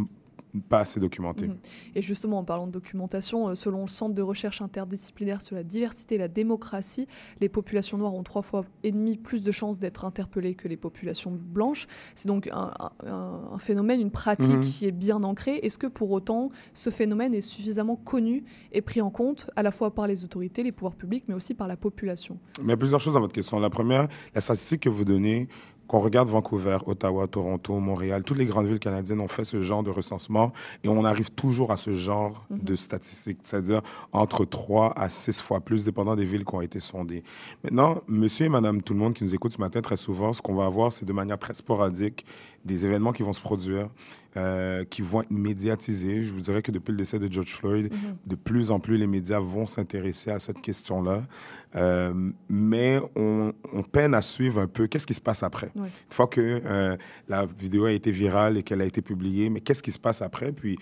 [0.69, 1.47] pas assez documenté.
[1.47, 1.57] Mhm.
[1.95, 5.63] Et justement, en parlant de documentation, euh, selon le Centre de recherche interdisciplinaire sur la
[5.63, 7.07] diversité et la démocratie,
[7.39, 10.77] les populations noires ont trois fois et demi plus de chances d'être interpellées que les
[10.77, 11.87] populations blanches.
[12.15, 12.71] C'est donc un,
[13.05, 14.61] un- un phénomène, une pratique Mhm.
[14.63, 15.57] qui est bien ancrée.
[15.63, 19.71] Est-ce que pour autant, ce phénomène est suffisamment connu et pris en compte à la
[19.71, 22.39] fois par les autorités, les pouvoirs publics, mais aussi par la population?
[22.59, 23.59] Mais il y a plusieurs choses dans votre question.
[23.59, 25.47] La première, la statistique que vous donnez,
[25.89, 29.81] qu'on regarde Vancouver, Ottawa, Toronto, Montréal, toutes les grandes villes canadiennes ont fait ce genre
[29.81, 35.09] de recensement et on arrive toujours à ce genre de statistiques, c'est-à-dire entre 3 à
[35.09, 37.23] 6 fois plus, dépendant des villes qui ont été sondées.
[37.63, 40.43] Maintenant, monsieur et madame tout le monde qui nous écoute ce matin, très souvent, ce
[40.43, 42.23] qu'on va avoir, c'est de manière très sporadique
[42.65, 43.89] des événements qui vont se produire,
[44.37, 46.21] euh, qui vont être médiatisés.
[46.21, 48.17] Je vous dirais que depuis le décès de George Floyd, Mhm.
[48.25, 51.23] de plus en plus les médias vont s'intéresser à cette question-là.
[51.75, 55.71] Euh, mais on, on peine à suivre un peu qu'est-ce qui se passe après.
[55.75, 55.83] Ouais.
[55.87, 59.61] Une fois que euh, la vidéo a été virale et qu'elle a été publiée, mais
[59.61, 60.51] qu'est-ce qui se passe après?
[60.51, 60.77] Puis,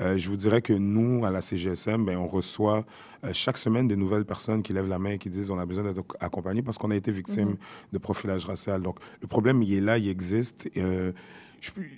[0.00, 2.84] euh, je vous dirais que nous, à la CGSM, ben, on reçoit
[3.24, 5.66] euh, chaque semaine des nouvelles personnes qui lèvent la main et qui disent on a
[5.66, 7.56] besoin d'être accompagné parce qu'on a été victime Mhm.
[7.92, 8.82] de profilage racial.
[8.82, 10.70] Donc, le problème, il est là, il existe.
[10.76, 11.12] Euh,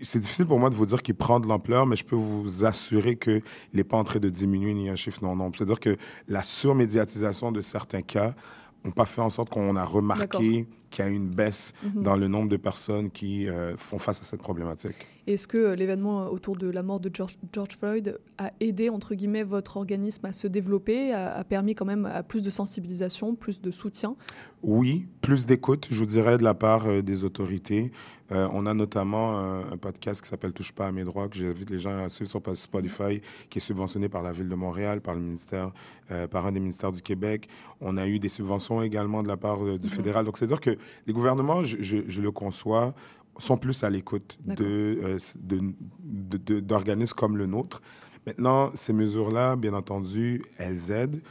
[0.00, 2.64] c'est difficile pour moi de vous dire qu'il prend de l'ampleur, mais je peux vous
[2.64, 3.42] assurer qu'il
[3.74, 5.54] n'est pas en train de diminuer ni un chiffre non nombre.
[5.56, 8.34] C'est-à-dire que la surmédiatisation de certains cas
[8.84, 12.02] n'ont pas fait en sorte qu'on a remarqué qu'il y a une baisse Mhm.
[12.04, 14.94] dans le nombre de personnes qui euh, font face à cette problématique.
[15.26, 19.14] Est-ce que euh, l'événement autour de la mort de George, George Floyd a aidé, entre
[19.14, 23.34] guillemets, votre organisme à se développer, a, a permis quand même à plus de sensibilisation,
[23.34, 24.16] plus de soutien?
[24.62, 27.90] Oui, plus d'écoute, je vous dirais, de la part euh, des autorités.
[28.30, 31.36] Euh, on a notamment un, un podcast qui s'appelle Touche pas à mes droits, que
[31.36, 35.00] j'invite les gens à suivre sur Spotify, qui est subventionné par la Ville de Montréal,
[35.00, 35.72] par, le ministère,
[36.10, 37.48] euh, par un des ministères du Québec.
[37.80, 39.90] On a eu des subventions également de la part du Mhm.
[39.90, 40.24] fédéral.
[40.24, 40.76] Donc, c'est-à-dire que
[41.06, 42.94] les gouvernements, je, je- je le conçois,
[43.38, 44.54] sont plus à l'écoute de,
[45.02, 47.80] euh, de- de- d'organismes comme le nôtre.
[48.26, 51.22] Maintenant, ces mesures-là, bien entendu, elles aident,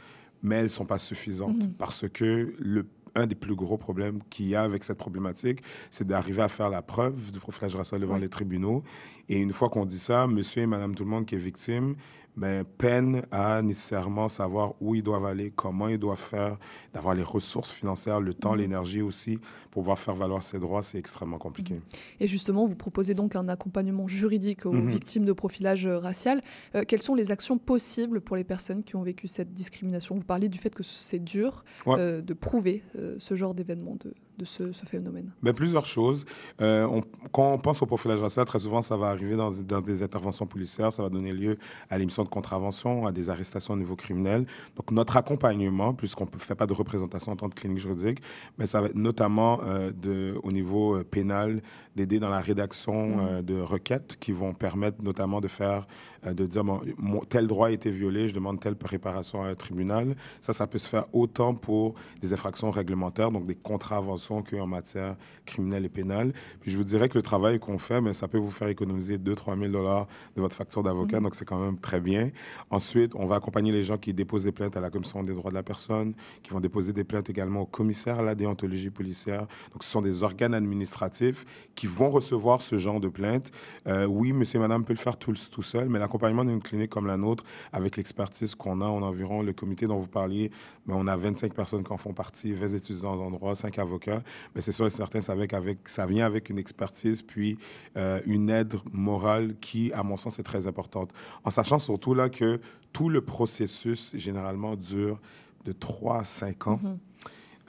[0.42, 1.74] mais elles ne sont pas suffisantes Mhm.
[1.74, 5.58] parce que le un des plus gros problèmes qu'il y a avec cette problématique,
[5.90, 8.82] c'est d'arriver à faire la preuve du profilage racial devant les tribunaux.
[9.28, 11.94] Et une fois qu'on dit ça, monsieur et madame tout le monde qui est victime,
[12.34, 16.56] ben, peine à nécessairement savoir où ils doivent aller, comment ils doivent faire,
[16.94, 18.58] d'avoir les ressources financières, le temps, Mhm.
[18.60, 19.36] l'énergie aussi,
[19.70, 21.74] pour pouvoir faire valoir ses droits, c'est extrêmement compliqué.
[22.20, 24.88] Et justement, vous proposez donc un accompagnement juridique aux Mhm.
[24.88, 26.40] victimes de profilage racial.
[26.74, 30.14] Euh, quelles sont les actions possibles pour les personnes qui ont vécu cette discrimination?
[30.14, 31.96] Vous parliez du fait que c'est dur Ouais.
[31.98, 35.30] euh, de prouver euh, ce genre d'événement, de, de ce, ce phénomène.
[35.42, 36.24] Ben, plusieurs choses.
[36.60, 39.80] Euh, on- quand on pense au profilage racial, très souvent, ça va arriver dans, dans
[39.80, 40.92] des interventions policières.
[40.92, 41.56] Ça va donner lieu
[41.88, 44.44] à l'émission de contravention, à des arrestations au niveau criminel.
[44.76, 48.18] Donc, notre accompagnement, puisqu'on ne fait pas de représentation en tant que clinique juridique,
[48.58, 51.62] mais ça va être notamment euh, de, au niveau euh, pénal,
[51.96, 55.86] d'aider dans la rédaction euh, de requêtes qui vont permettre notamment de faire,
[56.26, 59.54] de dire, bon, mon- tel droit a été violé, je demande telle réparation à un
[59.54, 60.14] tribunal.
[60.40, 65.16] Ça, ça peut se faire autant pour des infractions réglementaires, donc des contraventions qu'en matière
[65.44, 66.32] criminelle et pénale.
[66.60, 69.18] Puis je vous dirais que le travail qu'on fait, mais ça peut vous faire économiser
[69.18, 71.24] 2-3 000 dollars de votre facture d'avocat, Mhm.
[71.24, 72.30] donc c'est quand même très bien.
[72.70, 75.50] Ensuite, on va accompagner les gens qui déposent des plaintes à la Commission des droits
[75.50, 79.40] de la personne, qui vont déposer des plaintes également au commissaire à la déontologie policière.
[79.72, 83.50] Donc ce sont des organes administratifs qui vont recevoir ce genre de plaintes.
[83.86, 86.90] Euh, oui, monsieur et madame peut le faire tout, tout seul, mais l'accompagnement d'une clinique
[86.90, 90.50] comme la nôtre, avec l'expertise qu'on a en environ, le comité dont vous parliez,
[90.86, 94.11] ben, on a 25 personnes qui en font partie, 20 étudiants en droit, 5 avocats.
[94.54, 97.56] Mais c'est sûr et certain, ça, avec, avec, ça vient avec une expertise, puis
[97.96, 101.10] euh, une aide morale qui, à mon sens, est très importante.
[101.44, 102.60] En sachant surtout là que
[102.92, 105.18] tout le processus, généralement, dure
[105.64, 106.80] de 3 à 5 ans.
[106.82, 106.98] Mhm.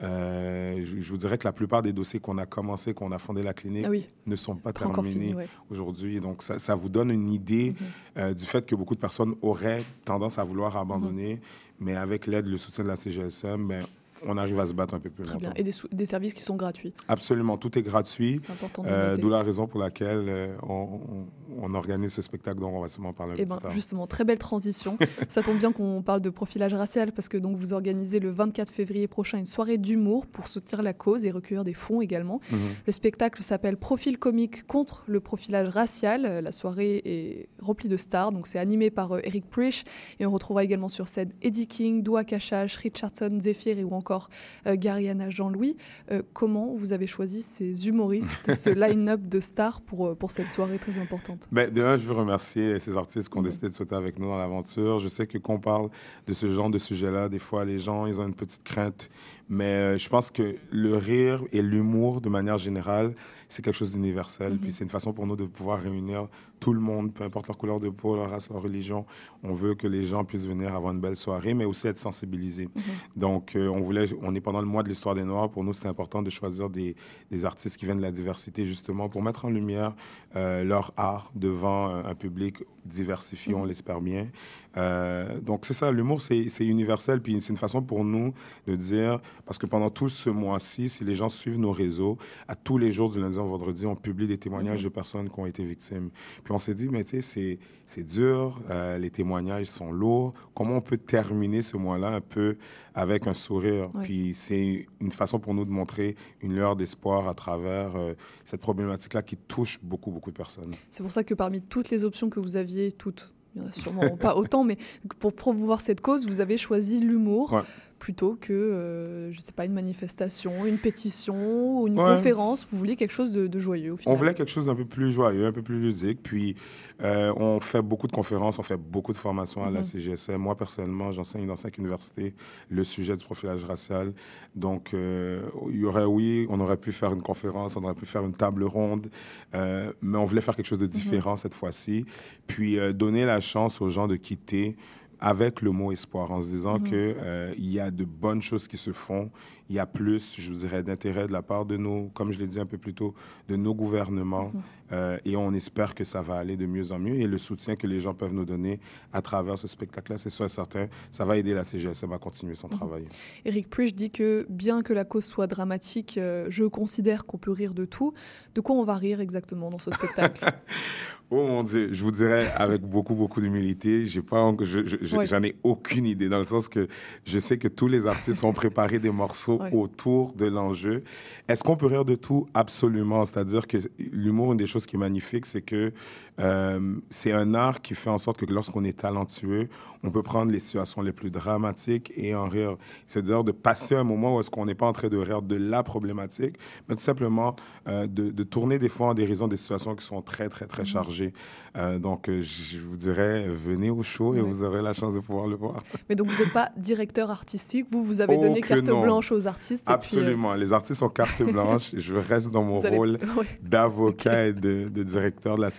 [0.01, 3.19] Euh, je, je vous dirais que la plupart des dossiers qu'on a commencé, qu'on a
[3.19, 4.07] fondé la clinique, Ah oui.
[4.25, 5.47] ne sont pas terminés fini, ouais.
[5.69, 6.19] aujourd'hui.
[6.19, 7.77] Donc, ça, ça vous donne une idée Mhm.
[8.17, 11.39] euh, du fait que beaucoup de personnes auraient tendance à vouloir abandonner,
[11.79, 13.83] mais avec l'aide, le soutien de la CGSM, ben,
[14.25, 15.51] on arrive à se battre un peu plus Très longtemps.
[15.51, 15.53] bien.
[15.55, 16.93] Et des, services qui sont gratuits.
[17.07, 18.39] Absolument, tout est gratuit.
[18.39, 19.15] C'est important de Euh.
[19.15, 21.25] D'où la raison pour laquelle euh, on, on-
[21.61, 23.71] on organise ce spectacle dont on va sûrement parler Eh ben, plus tard.
[23.71, 24.97] justement, très belle transition.
[25.27, 28.71] Ça tombe bien qu'on parle de profilage racial parce que donc vous organisez le 24
[28.71, 32.39] février prochain une soirée d'humour pour soutenir la cause et recueillir des fonds également.
[32.51, 32.57] Mhm.
[32.87, 36.21] Le spectacle s'appelle Profil comique contre le profilage racial.
[36.43, 39.83] La soirée est remplie de stars, donc c'est animé par euh, Eric Prish
[40.19, 44.29] et on retrouvera également sur scène Eddie King, Doua Kachash, Richardson, Zephyr et ou encore
[44.67, 45.75] euh, Gariana Jean-Louis.
[46.11, 50.47] Euh, comment vous avez choisi ces humoristes, ce line-up de stars pour, euh, pour cette
[50.49, 51.42] soirée très importante?
[51.51, 53.47] Ben, de un, je veux remercier ces artistes qui ont Mhm.
[53.47, 54.99] décidé de sauter avec nous dans l'aventure.
[54.99, 55.89] Je sais que quand on parle
[56.27, 59.09] de ce genre de sujet-là, des fois, les gens, ils ont une petite crainte.
[59.53, 63.13] Mais euh, je pense que le rire et l'humour, de manière générale,
[63.47, 64.53] c'est quelque chose d'universel.
[64.53, 64.59] Mhm.
[64.59, 66.27] Puis c'est une façon pour nous de pouvoir réunir
[66.59, 69.05] tout le monde, peu importe leur couleur de peau, leur race, leur religion.
[69.43, 72.69] On veut que les gens puissent venir avoir une belle soirée, mais aussi être sensibilisés.
[73.15, 75.49] Donc, euh, on voulait, on est pendant le mois de l'histoire des Noirs.
[75.49, 76.95] Pour nous, c'est important de choisir des,
[77.29, 79.93] des artistes qui viennent de la diversité, justement, pour mettre en lumière
[80.35, 84.27] euh, leur art devant un public diversifié, on l'espère bien.
[84.75, 88.33] Euh, donc c'est ça, l'humour, c'est universel, puis c'est une façon pour nous
[88.67, 92.17] de dire, parce que pendant tout ce mois-ci, si les gens suivent nos réseaux,
[92.47, 94.85] à tous les jours du lundi au vendredi, on publie des témoignages Mhm.
[94.85, 96.09] de personnes qui ont été victimes.
[96.43, 97.59] Puis on s'est dit, mais tu sais, c'est-
[97.93, 102.57] c'est dur, euh, les témoignages sont lourds, comment on peut terminer ce mois-là un peu
[102.95, 103.85] avec un sourire?
[104.01, 108.61] Puis c'est une façon pour nous de montrer une lueur d'espoir à travers euh, cette
[108.61, 110.71] problématique-là qui touche beaucoup, beaucoup de personnes.
[110.89, 113.67] C'est pour ça que parmi toutes les options que vous aviez, toutes, il y en
[113.67, 114.77] a sûrement pas autant, mais
[115.19, 117.61] pour promouvoir cette cause, vous avez choisi l'humour Ouais.
[118.03, 122.15] Plutôt que, euh, je sais pas, une manifestation, une pétition ou une Ouais.
[122.15, 122.67] conférence.
[122.69, 124.13] Vous vouliez quelque chose de, de joyeux au final.
[124.13, 126.19] On voulait quelque chose d'un peu plus joyeux, un peu plus ludique.
[126.21, 126.55] Puis,
[127.01, 129.85] euh, on fait beaucoup de conférences, on fait beaucoup de formations à la Mhm.
[129.85, 130.35] CGSM.
[130.35, 132.33] Moi, personnellement, j'enseigne dans cinq universités
[132.69, 134.11] le sujet du profilage racial.
[134.53, 135.39] Donc, euh,
[135.69, 138.33] il y aurait, oui, on aurait pu faire une conférence, on aurait pu faire une
[138.33, 139.07] table ronde,
[139.53, 142.05] mais on voulait faire quelque chose de différent cette fois-ci.
[142.47, 144.75] Puis, donner la chance aux gens de quitter
[145.19, 146.89] avec le mot espoir, en se disant Mhm.
[146.89, 149.31] que euh, y a de bonnes choses qui se font.
[149.69, 152.39] Il y a plus, je vous dirais, d'intérêt de la part de nos, comme je
[152.39, 153.13] l'ai dit un peu plus tôt,
[153.47, 154.51] de nos gouvernements.
[154.53, 154.61] Mhm.
[154.91, 157.15] Euh, et on espère que ça va aller de mieux en mieux.
[157.15, 158.79] Et le soutien que les gens peuvent nous donner
[159.11, 162.53] à travers ce spectacle-là, c'est sûr et certain, ça va aider la CGSM à continuer
[162.55, 163.07] son travail.
[163.45, 167.51] Eric Prisch dit que bien que la cause soit dramatique, euh, je considère qu'on peut
[167.51, 168.13] rire de tout.
[168.53, 170.45] De quoi on va rire exactement dans ce spectacle?
[171.35, 174.81] Oh mon Dieu, je vous dirais avec beaucoup, beaucoup d'humilité, j'ai pas, en- je-
[175.25, 176.87] j'en ai aucune idée dans le sens que
[177.25, 181.03] je sais que tous les artistes ont préparé des morceaux autour de l'enjeu.
[181.47, 182.45] Est-ce qu'on peut rire de tout?
[182.53, 183.25] Absolument.
[183.25, 183.77] C'est-à-dire que
[184.11, 185.91] l'humour, une des choses qui est magnifique, c'est que
[186.39, 189.67] euh, c'est un art qui fait en sorte que lorsqu'on est talentueux,
[190.03, 192.75] on peut prendre les situations les plus dramatiques et en rire.
[193.07, 195.55] C'est-à-dire de passer un moment où est-ce qu'on n'est pas en train de rire de
[195.55, 196.55] la problématique,
[196.87, 197.55] mais tout simplement
[197.87, 200.85] euh, de, de tourner des fois en dérision des situations qui sont très, très, très
[200.85, 201.33] chargées.
[201.75, 205.47] Euh, donc, je vous dirais, venez au show et vous aurez la chance de pouvoir
[205.47, 205.83] le voir.
[206.09, 209.01] Mais donc vous n'êtes pas directeur artistique, vous, vous avez donné carte non.
[209.01, 209.83] blanche aux artistes.
[209.87, 210.53] Absolument.
[210.55, 211.91] Les artistes ont carte blanche.
[211.95, 213.17] je reste dans mon Vous rôle
[213.61, 215.69] d'avocat et de, de directeur de la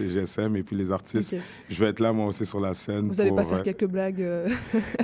[0.57, 1.37] Et puis les artistes,
[1.69, 3.09] je vais être là moi aussi sur la scène.
[3.09, 4.49] Vous n'allez pas faire euh, quelques blagues euh,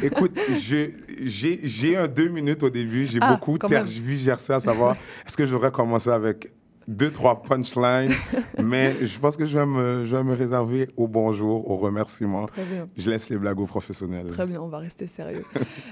[0.03, 3.07] Écoute, j'ai un deux minutes au début.
[3.07, 6.49] J'ai Ah, beaucoup tergiversé à savoir est-ce que je devrais commencer avec
[6.89, 8.13] deux, trois punchlines.
[8.63, 12.47] mais je pense que je vais, me, je vais me réserver au bonjour, au remerciement.
[12.47, 12.89] Très bien.
[12.97, 14.27] Je laisse les blagues aux professionnels.
[14.27, 15.45] Très bien, on va rester sérieux.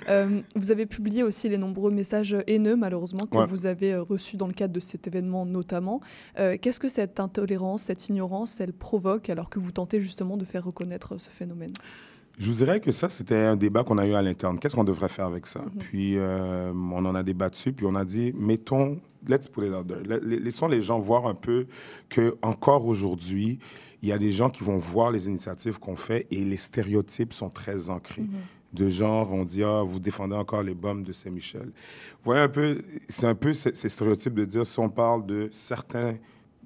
[0.09, 3.47] Euh, vous avez publié aussi les nombreux messages haineux, malheureusement, que Ouais.
[3.47, 6.01] vous avez euh, reçus dans le cadre de cet événement notamment.
[6.39, 10.45] Euh, Qu'est-ce que cette intolérance, cette ignorance, elle provoque alors que vous tentez justement de
[10.45, 11.73] faire reconnaître ce phénomène?
[12.39, 14.59] Je vous dirais que ça, c'était un débat qu'on a eu à l'interne.
[14.59, 15.65] Qu'est-ce qu'on devrait faire avec ça?
[15.81, 19.87] Puis, euh, on en a débattu, puis on a dit, mettons, let's put it out
[19.89, 20.03] there.
[20.07, 21.67] La- la- Laissons les gens voir un peu
[22.09, 23.59] que encore aujourd'hui,
[24.03, 27.33] il y a des gens qui vont voir les initiatives qu'on fait et les stéréotypes
[27.33, 28.23] sont très ancrés.
[28.73, 31.65] De genre, on dit, ah, vous défendez encore les bombes de Saint-Michel.
[31.65, 35.25] Vous voyez un peu, c'est un peu ces, ces stéréotypes de dire, si on parle
[35.27, 36.15] de certains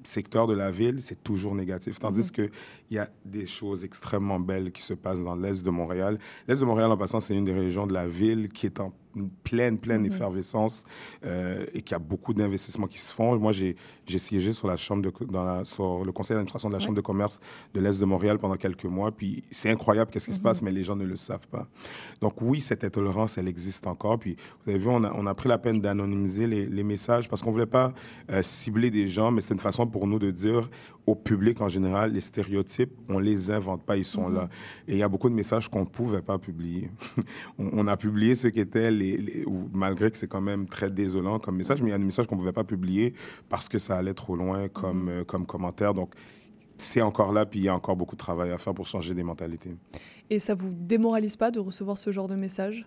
[0.07, 1.99] secteurs de la ville, c'est toujours négatif.
[1.99, 2.51] Tandis que
[2.91, 6.19] il y a des choses extrêmement belles qui se passent dans l'Est de Montréal.
[6.49, 8.93] L'Est de Montréal, en passant, c'est une des régions de la ville qui est en
[9.45, 10.85] pleine, pleine effervescence
[11.25, 13.39] euh, et qui a beaucoup d'investissements qui se font.
[13.39, 16.81] Moi, j'ai siégé sur la chambre de, dans la, sur le conseil d'administration de la
[16.81, 17.41] chambre de commerce
[17.75, 19.13] de l'Est de Montréal pendant quelques mois.
[19.13, 21.67] Puis c'est incroyable qu'est-ce qui se passe, mais les gens ne le savent pas.
[22.21, 24.19] Donc oui, cette intolérance, elle existe encore.
[24.19, 27.29] Puis vous avez vu, on a, on a pris la peine d'anonymiser les, les messages
[27.29, 27.93] parce qu'on voulait pas
[28.31, 30.69] euh, cibler des gens, mais c'est une façon pour nous de dire
[31.07, 34.49] au public en général, les stéréotypes, on les invente pas, ils sont là.
[34.87, 36.91] Et il y a beaucoup de messages qu'on pouvait pas publier.
[37.59, 41.39] on, on a publié ceux qui étaient les, malgré que c'est quand même très désolant
[41.39, 43.15] comme message, mais il y a des messages qu'on pouvait pas publier
[43.49, 45.95] parce que ça allait trop loin comme, euh, comme commentaire.
[45.95, 46.13] Donc
[46.79, 49.15] c'est encore là, puis il y a encore beaucoup de travail à faire pour changer
[49.15, 49.71] des mentalités.
[50.31, 52.87] Et ça vous démoralise pas de recevoir ce genre de message?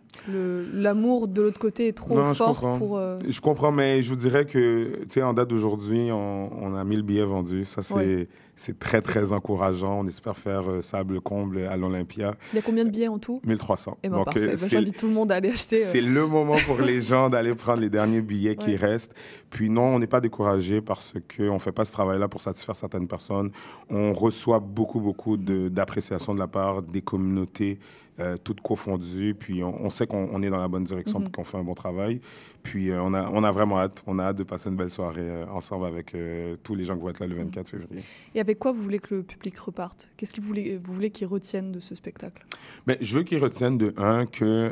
[0.74, 2.78] L'amour de l'autre côté est trop Non, je fort comprends.
[2.78, 2.98] pour.
[2.98, 6.74] euh, Je comprends, mais je vous dirais que, tu sais, en date d'aujourd'hui, on, on
[6.76, 7.64] a 1000 billets vendus.
[7.66, 8.28] Ça, c'est Ouais.
[8.56, 10.00] C'est très, très encourageant.
[10.00, 12.36] On espère faire euh, sable comble à l'Olympia.
[12.54, 13.42] Il y a combien de billets en tout?
[13.46, 13.98] 1300.
[14.04, 14.40] Eh ben, Donc, parfait.
[14.42, 15.76] euh, Bah, J'invite tout le monde à aller acheter.
[15.76, 19.14] euh, c'est le moment pour les gens d'aller prendre les derniers billets qui restent.
[19.50, 22.76] Puis non, on n'est pas découragé parce qu'on ne fait pas ce travail-là pour satisfaire
[22.76, 23.52] certaines personnes.
[23.90, 27.80] On reçoit beaucoup, beaucoup de- d'appréciation de, la part des communautés,
[28.20, 29.36] euh, toutes confondues.
[29.38, 31.28] Puis on, on sait qu'on on est dans la bonne direction Mhm.
[31.28, 32.22] et qu'on fait un bon travail.
[32.64, 34.04] Puis euh, on, a, on a vraiment hâte.
[34.08, 36.16] On a hâte de passer une belle soirée euh, ensemble avec
[36.64, 38.02] tous les gens qui vont être là le 24 février.
[38.34, 40.12] Et avec quoi vous voulez que le public reparte?
[40.18, 42.46] Qu'est-ce que vous voulez, vous voulez qu'ils retiennent de ce spectacle?
[42.88, 44.72] Ben, je veux qu'ils retiennent de un que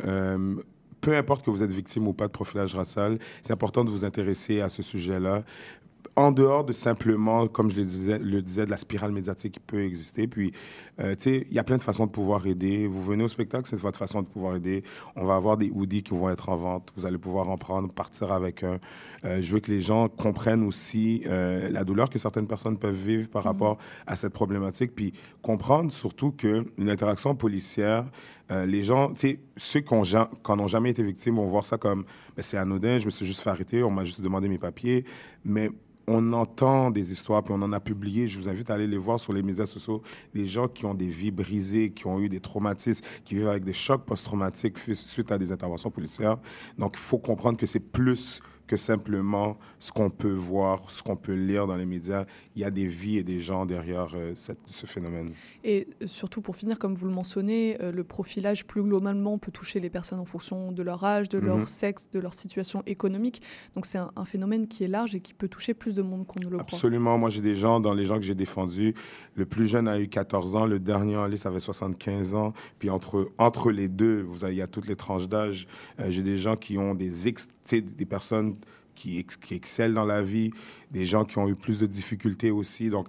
[1.01, 4.05] peu importe que vous êtes victime ou pas de profilage racial, c'est important de vous
[4.05, 5.43] intéresser à ce sujet-là.
[6.15, 9.59] En dehors de simplement, comme je le disais, le disais de la spirale médiatique qui
[9.59, 10.27] peut exister.
[10.27, 10.51] Puis,
[10.99, 12.87] euh, tu sais, il y a plein de façons de pouvoir aider.
[12.87, 14.83] Vous venez au spectacle, c'est votre façon de pouvoir aider.
[15.15, 16.93] On va avoir des hoodies qui vont être en vente.
[16.95, 18.79] Vous allez pouvoir en prendre, partir avec un.
[19.25, 22.93] Euh, je veux que les gens comprennent aussi euh, la douleur que certaines personnes peuvent
[22.93, 24.93] vivre par rapport à cette problématique.
[24.93, 28.09] Puis, comprendre surtout qu'une interaction policière,
[28.67, 32.03] les gens, tu sais, ceux qui n'ont jamais été victimes vont voir ça comme
[32.35, 35.05] ben, c'est anodin, je me suis juste fait arrêter, on m'a juste demandé mes papiers.
[35.43, 35.71] Mais
[36.07, 38.27] on entend des histoires, puis on en a publié.
[38.27, 40.01] Je vous invite à aller les voir sur les médias sociaux.
[40.33, 43.63] Des gens qui ont des vies brisées, qui ont eu des traumatismes, qui vivent avec
[43.63, 46.37] des chocs post-traumatiques suite à des interventions policières.
[46.77, 51.15] Donc, il faut comprendre que c'est plus que simplement ce qu'on peut voir, ce qu'on
[51.15, 52.25] peut lire dans les médias.
[52.55, 55.29] Il y a des vies et des gens derrière euh, cette, ce phénomène.
[55.63, 59.79] Et surtout, pour finir, comme vous le mentionnez, euh, le profilage plus globalement peut toucher
[59.79, 61.67] les personnes en fonction de leur âge, de leur Mhm.
[61.67, 63.41] sexe, de leur situation économique.
[63.75, 66.25] Donc c'est un, un phénomène qui est large et qui peut toucher plus de monde
[66.25, 66.61] qu'on ne le croit.
[66.61, 67.17] Absolument.
[67.17, 68.93] Moi, j'ai des gens, dans les gens que j'ai défendus,
[69.35, 72.53] le plus jeune a eu 14 ans, le dernier en liste avait 75 ans.
[72.79, 75.67] Puis entre, entre les deux, vous avez, il y a toutes les tranches d'âge.
[75.99, 77.27] Euh, j'ai des gens qui ont des,
[77.71, 78.55] des personnes
[78.95, 80.51] qui, ex- qui excellent dans la vie,
[80.91, 82.89] des gens qui ont eu plus de difficultés aussi.
[82.89, 83.07] Donc,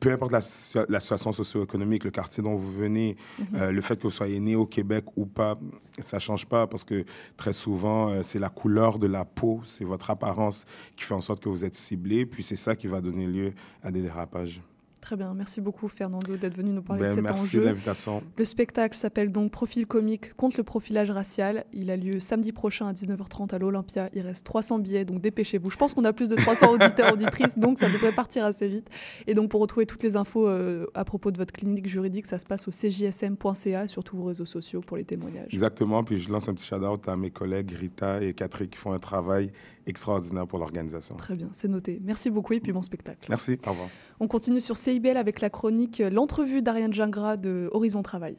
[0.00, 0.40] peu importe la,
[0.88, 3.16] la situation socio-économique, le quartier dont vous venez,
[3.54, 5.58] euh, le fait que vous soyez né au Québec ou pas,
[6.00, 7.04] ça change pas parce que
[7.36, 10.64] très souvent, euh, c'est la couleur de la peau, c'est votre apparence
[10.96, 13.52] qui fait en sorte que vous êtes ciblé, puis c'est ça qui va donner lieu
[13.82, 14.62] à des dérapages.
[15.04, 15.34] Très bien.
[15.34, 17.60] Merci beaucoup, Fernando, d'être venu nous parler Ben, de cet merci enjeu.
[17.60, 18.22] de l'invitation.
[18.38, 21.66] Le spectacle s'appelle donc Profil comique contre le profilage racial.
[21.74, 24.08] Il a lieu samedi prochain à 19h30 à l'Olympia.
[24.14, 25.68] Il reste 300 billets, donc dépêchez-vous.
[25.68, 28.88] Je pense qu'on a plus de 300 auditeurs, auditrices, donc ça devrait partir assez vite.
[29.26, 32.38] Et donc pour retrouver toutes les infos euh, à propos de votre clinique juridique, ça
[32.38, 35.52] se passe au cjsm.ca, sur tous vos réseaux sociaux pour les témoignages.
[35.52, 38.94] Exactement, puis je lance un petit shout-out à mes collègues Rita et Catherine qui font
[38.94, 39.50] un travail
[39.86, 41.16] extraordinaire pour l'organisation.
[41.16, 42.00] Très bien, c'est noté.
[42.02, 43.26] Merci beaucoup et puis bon spectacle.
[43.28, 43.88] Merci, au revoir.
[44.20, 48.36] On continue sur CIBL avec la chronique euh, L'entrevue d'Ariane Gingras de Horizon Travail.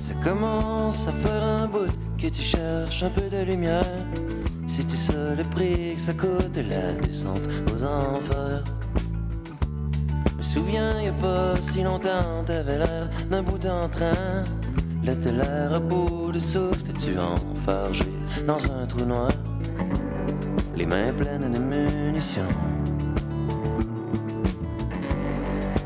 [0.00, 4.06] Ça commence à faire un bout que tu cherches un peu de lumière.
[4.66, 7.40] Si tu sais le prix que ça coûte la descente
[7.72, 8.64] aux enfers.
[10.52, 14.44] Souviens, y a pas si longtemps, t'avais l'air d'un bout en train.
[15.02, 18.04] Là, l'air à bout de souffle, t'es-tu enfargé
[18.46, 19.32] dans un trou noir?
[20.76, 22.42] Les mains pleines de munitions.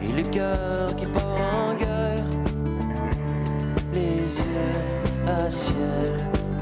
[0.03, 2.25] Et le cœur qui part en guerre
[3.95, 6.13] les yeux à ciel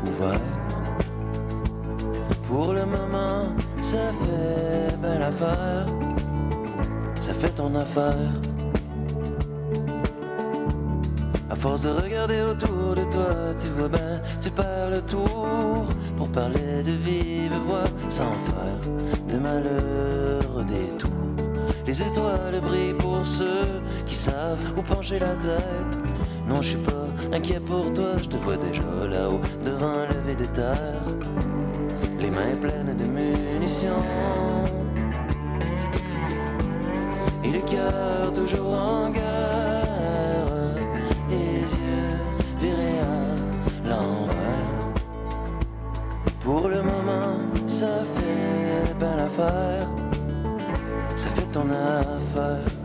[0.07, 0.41] ouvert.
[2.47, 3.47] Pour le moment,
[3.81, 5.87] ça fait belle affaire,
[7.27, 8.31] ça fait ton affaire.
[11.51, 16.29] À force de regarder autour de toi, tu vois bien, tu perds le tour pour
[16.29, 18.81] parler de vive voix sans faire
[19.29, 21.11] de malheur des tours.
[21.85, 25.95] Les étoiles brillent pour ceux qui savent où pencher la tête.
[26.49, 30.37] Non, je suis pas inquiet pour toi, je te vois déjà là-haut, devant un lever
[30.37, 31.03] de terre.
[32.21, 34.56] Les mains pleines de munitions.
[37.47, 39.23] Et le cœur toujours en guerre.
[41.31, 42.19] Les yeux
[42.61, 44.95] virés à l'envers.
[46.41, 49.89] Pour le moment, ça fait belle affaire.
[51.15, 52.76] Ça fait ton affaire.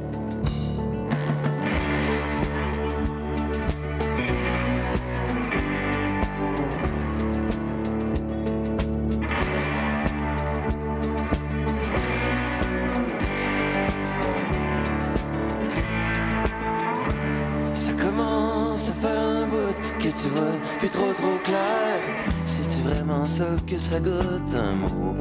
[20.82, 22.00] Plus trop trop clair.
[22.44, 25.16] C'est-tu vraiment ça que ça goûte un mot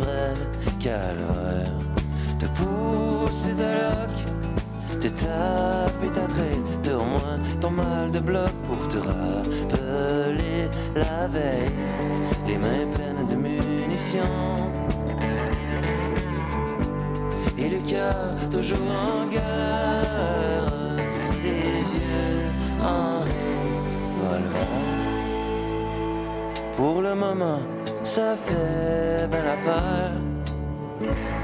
[0.00, 0.34] vrai
[0.80, 1.78] calvaire?
[2.40, 8.88] Te pousser ta loque, te taper ta traîne, de moins ton mal de bloc pour
[8.88, 11.70] te rappeler la veille.
[12.48, 14.56] Les mains pleines de munitions.
[17.56, 20.65] Et le cœur toujours en guerre
[26.76, 27.60] Pour le moment,
[28.02, 30.12] ça fait belle affaire,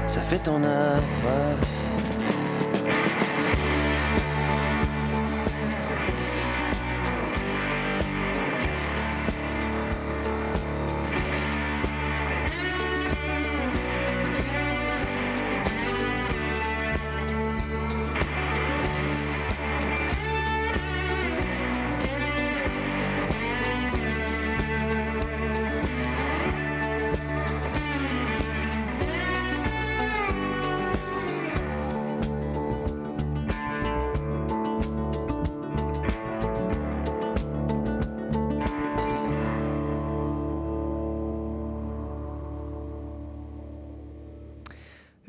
[0.05, 1.57] ça fait ton affaire.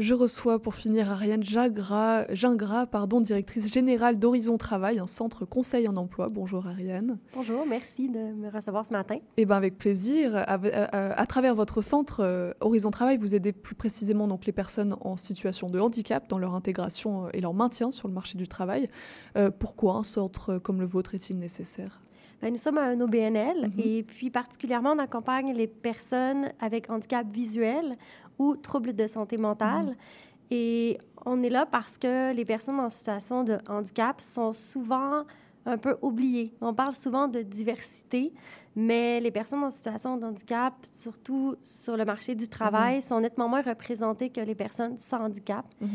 [0.01, 5.95] Je reçois pour finir Ariane Gingras pardon, directrice générale d'Horizon Travail, un centre conseil en
[5.97, 6.29] emploi.
[6.29, 7.19] Bonjour Ariane.
[7.33, 9.19] Bonjour, merci de me recevoir ce matin.
[9.37, 10.35] Eh ben avec plaisir.
[10.35, 14.53] À, à, à travers votre centre euh, Horizon Travail, vous aidez plus précisément donc les
[14.53, 18.49] personnes en situation de handicap dans leur intégration et leur maintien sur le marché du
[18.49, 18.89] travail.
[19.37, 22.01] Euh, pourquoi un centre comme le vôtre est-il nécessaire?
[22.43, 23.87] Ben, nous sommes un OBNL mm -hmm.
[23.87, 27.97] et puis particulièrement on accompagne les personnes avec handicap visuel
[28.39, 29.87] ou troubles de santé mentale.
[29.87, 29.95] Mmh.
[30.51, 35.25] Et on est là parce que les personnes en situation de handicap sont souvent
[35.67, 36.53] un peu oubliées.
[36.61, 38.33] On parle souvent de diversité,
[38.77, 43.03] mais les personnes en situation de handicap, surtout sur le marché du travail, mmh.
[43.03, 45.65] sont nettement moins représentées que les personnes sans handicap.
[45.81, 45.87] Mmh.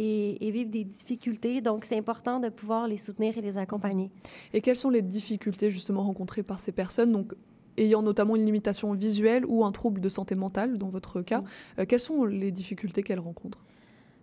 [0.00, 1.60] Et, et, vivent des difficultés.
[1.60, 4.12] Donc, c'est important de pouvoir les soutenir et les accompagner.
[4.52, 7.10] Et quelles sont les difficultés justement rencontrées par ces personnes?
[7.10, 7.34] Donc,
[7.78, 11.42] ayant notamment une limitation visuelle ou un trouble de santé mentale, dans votre cas.
[11.78, 13.62] Euh, quelles sont les difficultés qu'elles rencontrent?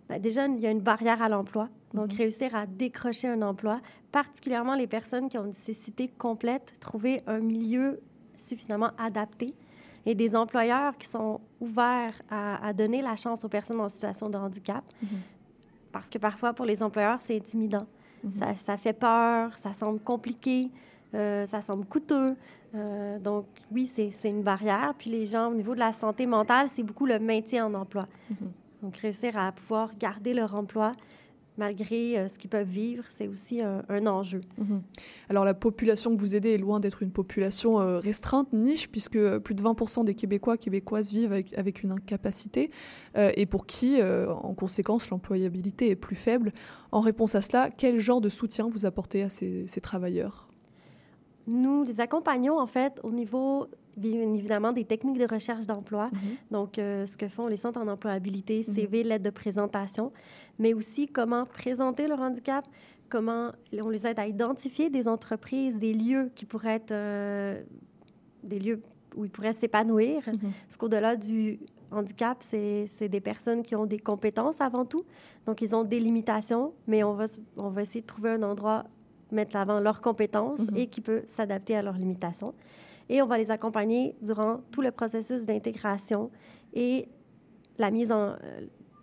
[0.08, 1.68] Ben déjà, il y a une barrière à l'emploi.
[1.94, 2.18] Donc, mm -hmm.
[2.18, 3.80] réussir à décrocher un emploi,
[4.12, 8.00] particulièrement les personnes qui ont une nécessité complète, trouver un milieu
[8.36, 9.54] suffisamment adapté
[10.04, 14.28] et des employeurs qui sont ouverts à, à donner la chance aux personnes en situation
[14.30, 14.84] de handicap.
[15.02, 15.22] Mm -hmm.
[15.94, 17.86] Parce que parfois, pour les employeurs, c'est intimidant.
[18.22, 18.38] Mm -hmm.
[18.38, 20.70] ça, ça, fait peur, ça semble compliqué,
[21.14, 22.34] euh, ça semble coûteux.
[22.74, 24.94] Euh, donc, oui, c'est une barrière.
[24.98, 28.06] Puis les gens, au niveau de la santé mentale, c'est beaucoup le maintien en emploi.
[28.30, 28.50] Mm -hmm.
[28.82, 30.92] Donc, réussir à pouvoir garder leur emploi
[31.58, 34.40] malgré euh, ce qu'ils peuvent vivre, c'est aussi un, un enjeu.
[34.58, 34.80] -hmm.
[35.28, 39.38] Alors, la population que vous aidez est loin d'être une population euh, restreinte, niche, puisque
[39.38, 42.70] plus de 20% des Québécois, Québécoises vivent avec, avec une incapacité
[43.16, 44.00] euh, et pour qui,
[44.48, 46.52] en conséquence, l'employabilité est plus faible.
[46.90, 50.48] En réponse à cela, quel genre de soutien vous apportez à ces, ces travailleurs?
[51.46, 53.66] Nous les accompagnons en fait au niveau
[53.96, 56.06] bien évidemment des techniques de recherche d'emploi.
[56.06, 56.52] Mm -hmm.
[56.52, 59.08] Donc, euh, ce que font les centres en employabilité, CV, mm -hmm.
[59.08, 60.12] lettre de présentation,
[60.58, 62.64] mais aussi comment présenter leur handicap,
[63.08, 63.52] comment
[63.86, 67.62] on les aide à identifier des entreprises, des lieux qui pourraient être euh,
[68.42, 68.80] des lieux
[69.16, 70.18] où ils pourraient s'épanouir.
[70.26, 70.52] Mm -hmm.
[70.66, 71.58] Parce qu'au-delà du
[71.90, 75.04] handicap, c'est des personnes qui ont des compétences avant tout.
[75.46, 77.24] Donc, ils ont des limitations, mais on va,
[77.56, 78.80] on va essayer de trouver un endroit
[79.32, 80.80] mettre l'avant leurs compétences mm -hmm.
[80.80, 82.54] et qui peut s'adapter à leurs limitations.
[83.08, 86.30] Et on va les accompagner durant tout le processus d'intégration
[86.74, 87.08] et
[87.78, 88.36] la mise en...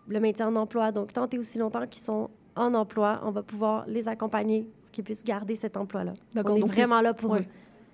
[0.07, 0.91] le maintien en emploi.
[0.91, 4.91] Donc, tant et aussi longtemps qu'ils sont en emploi, on va pouvoir les accompagner pour
[4.91, 6.13] qu'ils puissent garder cet emploi-là.
[6.36, 7.41] On est vraiment là pour ouais.
[7.41, 7.45] eux.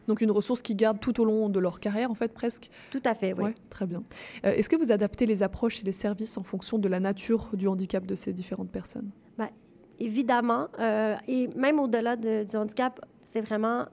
[0.08, 2.72] Donc une ressource qui garde tout au long de leur carrière, en fait, presque.
[2.90, 3.44] Tout à fait, oui.
[3.44, 4.04] Ouais, très bien.
[4.44, 7.50] Euh, Est-ce que vous adaptez les approches et les services en fonction de la nature
[7.54, 9.12] du handicap de ces différentes personnes?
[9.38, 9.50] Ben,
[10.00, 10.68] évidemment.
[10.80, 13.86] Euh, et même au-delà de, du handicap, c'est vraiment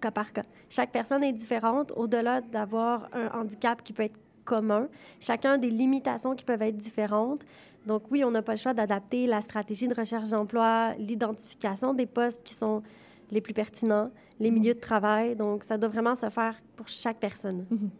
[0.00, 0.44] cas par cas.
[0.68, 1.92] Chaque personne est différente.
[1.96, 4.88] Au-delà d'avoir un handicap qui peut être commun,
[5.20, 7.42] chacun a des limitations qui peuvent être différentes.
[7.86, 12.06] Donc oui, on n'a pas le choix d'adapter la stratégie de recherche d'emploi, l'identification des
[12.06, 12.82] postes qui sont
[13.30, 14.10] les plus pertinents,
[14.40, 15.36] les milieux de travail.
[15.36, 17.66] Donc ça doit vraiment se faire pour chaque personne.
[17.70, 17.90] Mm -hmm.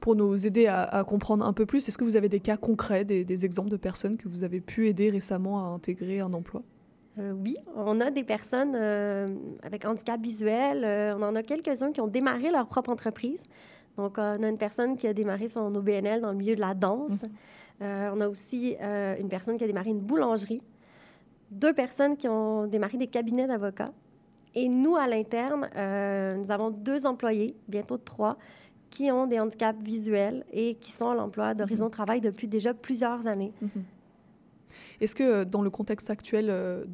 [0.00, 2.56] Pour nous aider à, à, comprendre un peu plus, est-ce que vous avez des cas
[2.56, 6.32] concrets, des, des, exemples de personnes que vous avez pu aider récemment à intégrer un
[6.32, 6.62] emploi?
[7.18, 9.28] Euh, oui, on a des personnes euh,
[9.62, 10.82] avec handicap visuel.
[10.84, 13.44] Euh, on en a quelques-uns qui ont démarré leur propre entreprise.
[13.98, 16.72] Donc, on a une personne qui a démarré son OBNL dans le milieu de la
[16.72, 17.24] danse.
[17.24, 17.28] Mm
[17.80, 18.12] -hmm.
[18.14, 18.76] on a aussi
[19.20, 20.62] une personne qui a démarré une boulangerie.
[21.50, 23.92] Deux personnes qui ont démarré des cabinets d'avocats.
[24.54, 25.68] Et nous, à l'interne,
[26.40, 28.36] nous avons deux employés, bientôt trois,
[28.92, 31.98] qui ont des handicaps visuels et qui sont à l'emploi d'Horizon mm -hmm.
[31.98, 33.52] Travail depuis déjà plusieurs années.
[33.60, 33.84] Mm -hmm.
[35.02, 36.46] Est-ce que dans le contexte actuel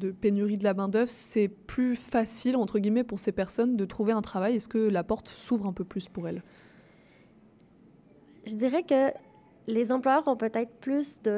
[0.03, 4.13] de pénurie de la main-d'œuvre, c'est plus facile, entre guillemets, pour ces personnes de trouver
[4.19, 4.51] un travail?
[4.57, 6.41] Est-ce que la porte s'ouvre un peu plus pour elles?
[8.49, 9.01] Je dirais que
[9.67, 11.35] les employeurs ont peut-être plus de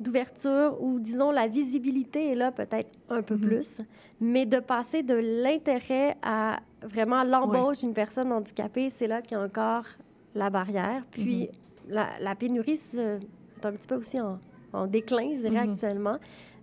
[0.00, 3.46] d'ouverture ou, disons, la visibilité est là peut-être un peu mm -hmm.
[3.46, 3.80] plus,
[4.20, 5.14] mais de passer de
[5.44, 9.86] l'intérêt à vraiment l'embauche d'une personne handicapée, c'est là qu'il y a encore
[10.34, 11.02] la barrière.
[11.10, 11.94] Puis mm -hmm.
[11.96, 14.38] la, la, pénurie est un petit peu aussi en,
[14.72, 15.72] en déclin, je dirais, mm -hmm.
[15.72, 16.18] actuellement.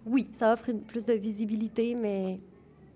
[0.06, 2.40] Oui, ça offre une, plus de visibilité, mais...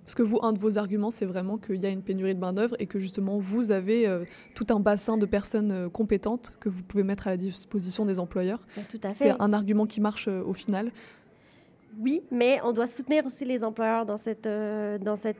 [0.05, 2.39] Parce que vous, un de vos arguments, c'est vraiment qu'il y a une pénurie de
[2.39, 6.69] main-d'œuvre et que justement, vous avez euh, tout un bassin de personnes euh, compétentes que
[6.69, 8.67] vous pouvez mettre à la disposition des employeurs.
[9.09, 10.91] C'est un argument qui marche euh, au final.
[11.99, 15.37] Oui, mais on doit soutenir aussi les employeurs dans cette, dans cette,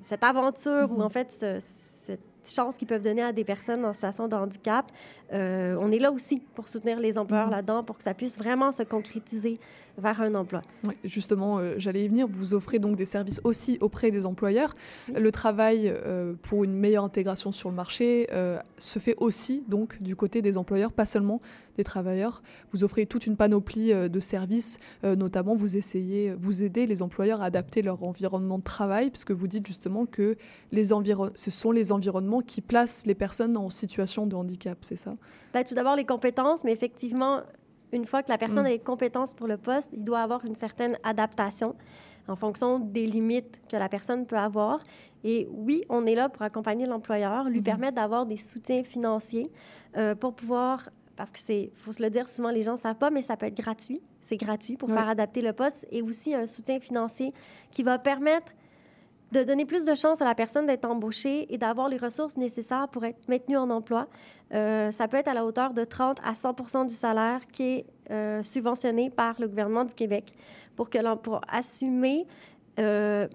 [0.00, 0.98] cette aventure mm -hmm.
[0.98, 4.36] où, en fait, ce, cette chances qu'ils peuvent donner à des personnes en situation de
[4.36, 4.84] handicap.
[5.30, 7.56] On est là aussi pour soutenir les employeurs Mhm.
[7.56, 9.54] là-dedans, pour que ça puisse vraiment se concrétiser
[9.98, 10.62] vers un emploi.
[11.04, 12.26] Justement, euh, j'allais y venir.
[12.28, 14.74] Vous offrez donc des services aussi auprès des employeurs.
[15.14, 20.00] Le travail euh, pour une meilleure intégration sur le marché euh, se fait aussi donc
[20.02, 21.40] du côté des employeurs, pas seulement
[21.76, 22.42] des travailleurs.
[22.70, 27.46] Vous offrez toute une panoplie de services, notamment vous essayez, vous aidez les employeurs à
[27.46, 30.36] adapter leur environnement de travail, puisque vous dites justement que
[30.70, 30.92] les
[31.34, 35.14] ce sont les environnements qui placent les personnes en situation de handicap, c'est ça?
[35.52, 37.42] Ben, tout d'abord, les compétences, mais effectivement,
[37.92, 38.66] une fois que la personne Mm.
[38.66, 41.74] a les compétences pour le poste, il doit avoir une certaine adaptation
[42.28, 44.80] en fonction des limites que la personne peut avoir.
[45.24, 47.64] Et oui, on est là pour accompagner l'employeur, lui Mhm.
[47.64, 49.50] permettre d'avoir des soutiens financiers
[49.96, 52.96] euh, pour pouvoir parce que c'est, faut se le dire, souvent les gens ne savent
[52.96, 54.00] pas, mais ça peut être gratuit.
[54.18, 57.34] C'est gratuit pour faire adapter le poste et aussi un soutien financier
[57.70, 58.52] qui va permettre
[59.32, 62.88] de donner plus de chances à la personne d'être embauchée et d'avoir les ressources nécessaires
[62.88, 64.06] pour être maintenue en emploi.
[64.52, 67.86] Euh, ça peut être à la hauteur de 30 à 100 du salaire qui est
[68.10, 70.32] euh, subventionné par le gouvernement du Québec
[70.76, 72.26] pour, que pour assumer
[72.78, 73.26] euh,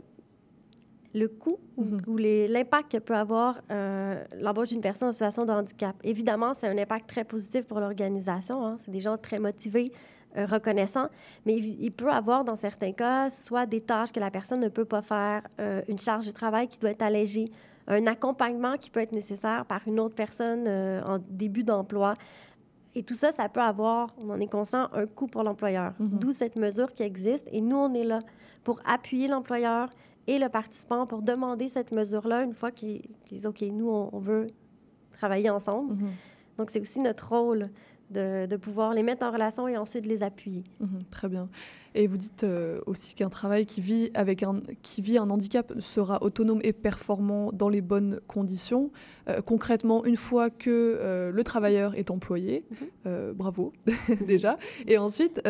[1.15, 3.61] le coût ou- ou les- l'impact que peut avoir
[4.39, 5.95] l'embauche d'une personne en situation de handicap.
[6.03, 8.63] Évidemment, c'est un impact très positif pour l'organisation.
[8.65, 8.75] hein.
[8.77, 9.91] C'est des gens très motivés,
[10.35, 11.07] euh, reconnaissants,
[11.45, 14.67] mais il, il peut avoir, dans certains cas, soit des tâches que la personne ne
[14.67, 17.49] peut pas faire, euh, une charge de travail qui doit être allégée,
[17.87, 22.15] un accompagnement qui peut être nécessaire par une autre personne euh, en début d'emploi.
[22.93, 25.93] Et tout ça, ça peut avoir, on en est conscient, un coût pour l'employeur.
[26.19, 27.47] D'où cette mesure qui existe.
[27.51, 28.19] Et nous, on est là
[28.63, 29.89] pour appuyer l'employeur
[30.25, 34.19] et le participant pour demander cette mesure-là une fois qu'ils disent OK, nous, on, on
[34.19, 34.47] veut
[35.13, 35.95] travailler ensemble.
[36.57, 37.69] Donc, c'est aussi notre rôle
[38.09, 40.63] de, de pouvoir les mettre en relation et ensuite les appuyer.
[40.79, 41.49] Mhm, très bien.
[41.95, 45.73] Et vous dites euh, aussi qu'un travail qui vit, avec un, qui vit un handicap
[45.79, 48.91] sera autonome et performant dans les bonnes conditions.
[49.29, 52.65] Euh, concrètement, une fois que euh, le travailleur est employé,
[53.05, 53.73] euh, bravo
[54.27, 54.57] déjà.
[54.85, 55.41] Et ensuite,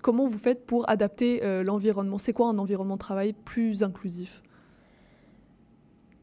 [0.00, 2.18] comment vous faites pour adapter l'environnement?
[2.18, 4.42] C'est quoi un environnement de travail plus inclusif?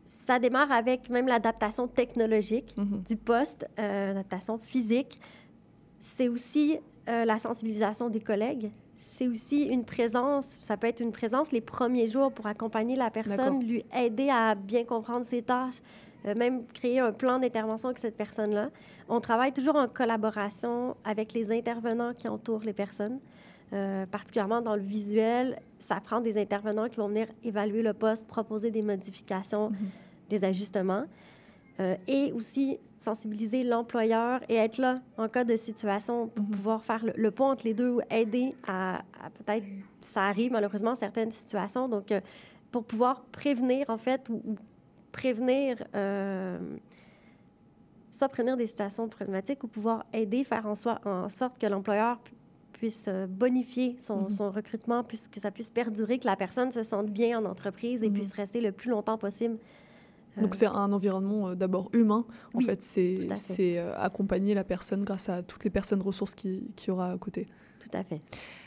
[0.06, 2.76] Ça démarre avec même l'adaptation technologique
[3.06, 5.20] du poste, l'adaptation physique.
[6.00, 6.80] C'est aussi
[7.10, 8.72] euh, la sensibilisation des collègues.
[8.96, 13.12] C'est aussi une présence, ça peut être une présence les premiers jours pour accompagner la
[13.12, 15.82] personne, lui aider à bien comprendre ses tâches,
[16.26, 18.72] euh, même créer un plan d'intervention avec cette personne-là.
[19.08, 23.20] On travaille toujours en collaboration avec les intervenants qui entourent les personnes.
[23.74, 28.26] Euh, particulièrement dans le visuel, ça prend des intervenants qui vont venir évaluer le poste,
[28.26, 29.72] proposer des modifications,
[30.30, 31.04] des ajustements,
[31.82, 37.06] euh, et aussi sensibiliser l'employeur et être là en cas de situation pour pouvoir faire
[37.06, 39.66] le, le pont entre les deux ou aider à, à peut-être,
[40.02, 42.22] ça arrive malheureusement certaines situations, donc euh,
[42.72, 44.56] pour pouvoir prévenir en fait ou, ou
[45.12, 46.58] prévenir, euh,
[48.10, 52.18] soit prévenir des situations problématiques ou pouvoir aider, faire en, soi, en sorte que l'employeur
[52.20, 52.34] pu-
[52.74, 54.30] puisse euh, bonifier son, Mhm.
[54.30, 58.04] son recrutement, puisse que ça puisse perdurer, que la personne se sente bien en entreprise
[58.04, 58.14] et Mhm.
[58.14, 59.58] puisse rester le plus longtemps possible.
[60.42, 62.26] Donc c'est un environnement euh, d'abord humain.
[62.54, 63.28] En Oui, fait, c'est
[63.80, 67.18] euh, accompagner la personne grâce à toutes les personnes ressources qu'il qui y aura à
[67.18, 67.48] côté.
[67.80, 68.22] Tout à fait.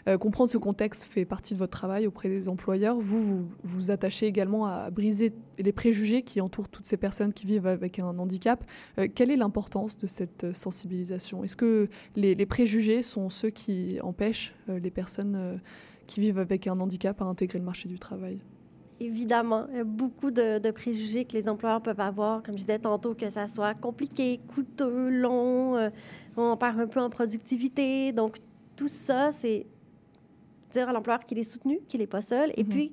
[0.08, 2.98] Euh, comprendre ce contexte fait partie de votre travail auprès des employeurs.
[3.00, 7.44] Vous, vous vous attachez également à briser les préjugés qui entourent toutes ces personnes qui
[7.46, 8.64] vivent avec un handicap.
[8.98, 11.42] Euh, quelle est l'importance de cette euh, sensibilisation?
[11.44, 15.56] Est-ce que les, les préjugés sont ceux qui empêchent euh, les personnes euh,
[16.06, 18.40] qui vivent avec un handicap à intégrer le marché du travail?
[19.02, 22.64] Évidemment, il y a beaucoup de, de préjugés que les employeurs peuvent avoir, comme je
[22.64, 25.88] disais tantôt, que ça soit compliqué, coûteux, long, euh,
[26.36, 28.12] on perd un peu en productivité.
[28.12, 28.36] Donc,
[28.76, 29.66] tout ça, c'est
[30.70, 32.92] dire à l'employeur qu'il est soutenu, qu'il n'est pas seul, et puis,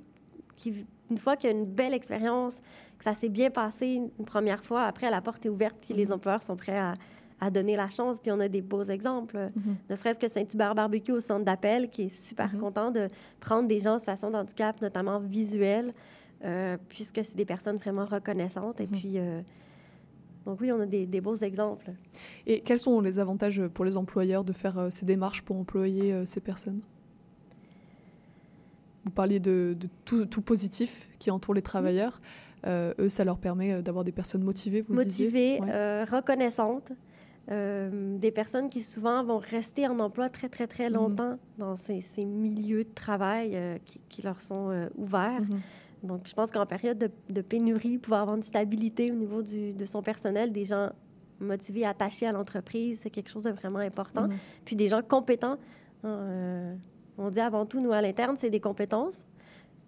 [0.55, 2.61] qu'il- une fois qu'il y a une belle expérience,
[2.97, 5.93] que ça s'est bien passé une, une première fois, après, la porte est ouverte, puis
[5.93, 6.95] les employeurs sont prêts à,
[7.39, 9.51] à donner la chance, puis on a des beaux exemples.
[9.89, 13.07] Ne serait-ce que Saint-Hubert Barbecue au centre d'appel, qui est super content de
[13.39, 15.93] prendre des gens en situation de handicap, notamment visuel,
[16.43, 18.81] euh, puisque c'est des personnes vraiment reconnaissantes.
[18.81, 19.41] Et puis, euh,
[20.45, 21.91] donc oui, on a des, des beaux exemples.
[22.47, 26.25] Et quels sont les avantages pour les employeurs de faire euh, ces démarches pour employer
[26.25, 26.81] ces personnes?
[29.05, 32.19] Vous parliez de, de tout, tout positif qui entoure les travailleurs.
[32.65, 35.27] Euh, eux, ça leur permet d'avoir des personnes motivées, vous le disiez?
[35.27, 35.69] Motivées, Ouais.
[35.71, 36.91] euh, reconnaissantes.
[37.49, 42.01] Euh, des personnes qui souvent vont rester en emploi très, très, très longtemps dans ces,
[42.01, 45.41] ces milieux de travail euh, qui, qui leur sont euh, ouverts.
[46.03, 49.73] Donc, je pense qu'en période de, de pénurie, pouvoir avoir une stabilité au niveau du,
[49.73, 50.89] de son personnel, des gens
[51.39, 54.27] motivés, attachés à l'entreprise, c'est quelque chose de vraiment important.
[54.27, 54.35] Mhm.
[54.65, 55.57] Puis des gens compétents.
[56.03, 56.75] hein,
[57.17, 59.25] on dit avant tout, nous, à l'interne, c'est des compétences.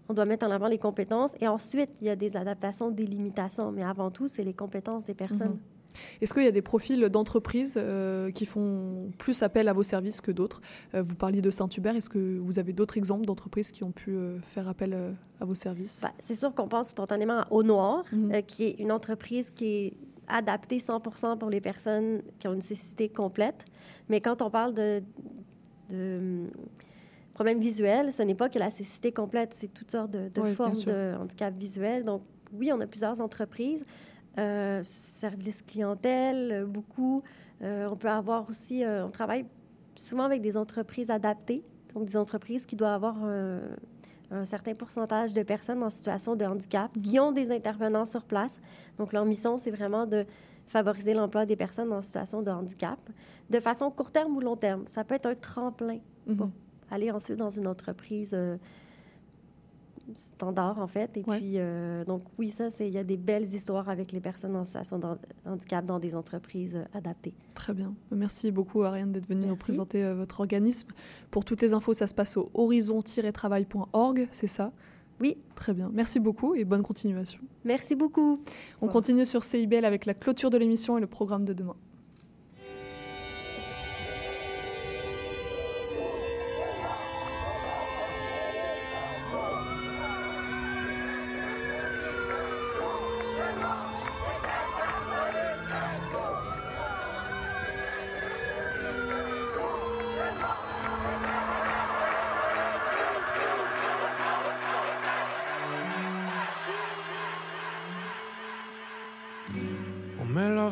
[0.08, 1.36] on doit mettre en avant les compétences.
[1.42, 3.72] Et ensuite, il y a des adaptations, des limitations.
[3.72, 5.60] Mais avant tout, c'est les compétences des personnes.
[5.94, 6.00] Mhm.
[6.22, 10.22] Est-ce qu'il y a des profils d'entreprises euh, qui font plus appel à vos services
[10.22, 10.62] que d'autres?
[10.94, 11.96] Euh, Vous parliez de Saint-Hubert.
[11.96, 14.96] Est-ce que vous avez d'autres exemples d'entreprises qui ont pu euh, faire appel
[15.40, 16.02] à vos services?
[16.02, 19.66] Ben, c'est sûr qu'on pense spontanément à Au Noir, euh, qui est une entreprise qui
[19.66, 19.94] est
[20.28, 21.02] adaptée 100
[21.38, 23.66] pour les personnes qui ont une cécité complète.
[24.10, 25.02] Mais quand on parle de,
[25.90, 26.44] de
[27.34, 30.48] problèmes visuels, ce n'est pas que la cécité complète, c'est toutes sortes de, de Oui,
[30.48, 32.04] bien formes de handicap visuel.
[32.04, 32.22] Donc,
[32.54, 33.86] oui, on a plusieurs entreprises.
[34.38, 37.24] Euh, service clientèle, euh, beaucoup.
[37.62, 39.46] Euh, on peut avoir aussi, euh, on travaille
[39.96, 41.64] souvent avec des entreprises adaptées,
[41.94, 43.18] donc des entreprises qui doivent avoir
[44.32, 48.62] un certain pourcentage de personnes en situation de handicap qui ont des intervenants sur place.
[48.98, 50.26] Donc, leur mission, c'est vraiment de
[50.68, 53.00] favoriser l'emploi des personnes en situation de handicap
[53.50, 54.86] de façon court terme ou long terme.
[54.86, 55.98] Ça peut être un tremplin
[56.38, 56.52] pour
[56.92, 58.38] aller ensuite dans une entreprise
[60.16, 61.18] standard, en fait.
[61.18, 64.20] Et puis, euh, donc, oui, ça, c'est il y a des belles histoires avec les
[64.20, 65.08] personnes en situation de
[65.46, 67.34] handicap dans des entreprises euh, adaptées.
[67.56, 67.94] Très bien.
[68.12, 70.90] Merci beaucoup, Ariane, d'être venue nous présenter euh, votre organisme.
[71.32, 74.72] Pour toutes les infos, ça se passe au horizon-travail.org, c'est ça?
[75.20, 75.38] Oui.
[75.56, 75.92] Très bien.
[75.94, 77.42] Merci beaucoup et bonne continuation.
[77.66, 78.42] Merci beaucoup.
[78.82, 81.76] On continue sur CIBL avec la clôture de l'émission et le programme de demain.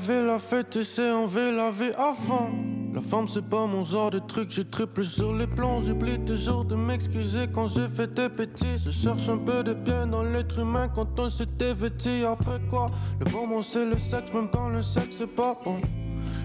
[0.06, 2.52] Met la fête et c'est on veut la vie avant.
[2.94, 6.66] La femme c'est pas mon genre de truc, je triple sur les plans, j'oublie toujours
[6.66, 8.84] de m'excuser quand j'ai fait des bêtises.
[8.86, 12.24] Je cherche un peu de bien dans l'être humain quand on s'était vêti.
[12.24, 12.86] Après quoi,
[13.20, 15.82] le bon mot c'est le sexe, même quand le sexe c'est pas bon.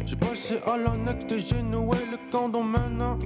[0.06, 3.18] J'ai passé à l'annexe et j'ai noué le condom maintenant.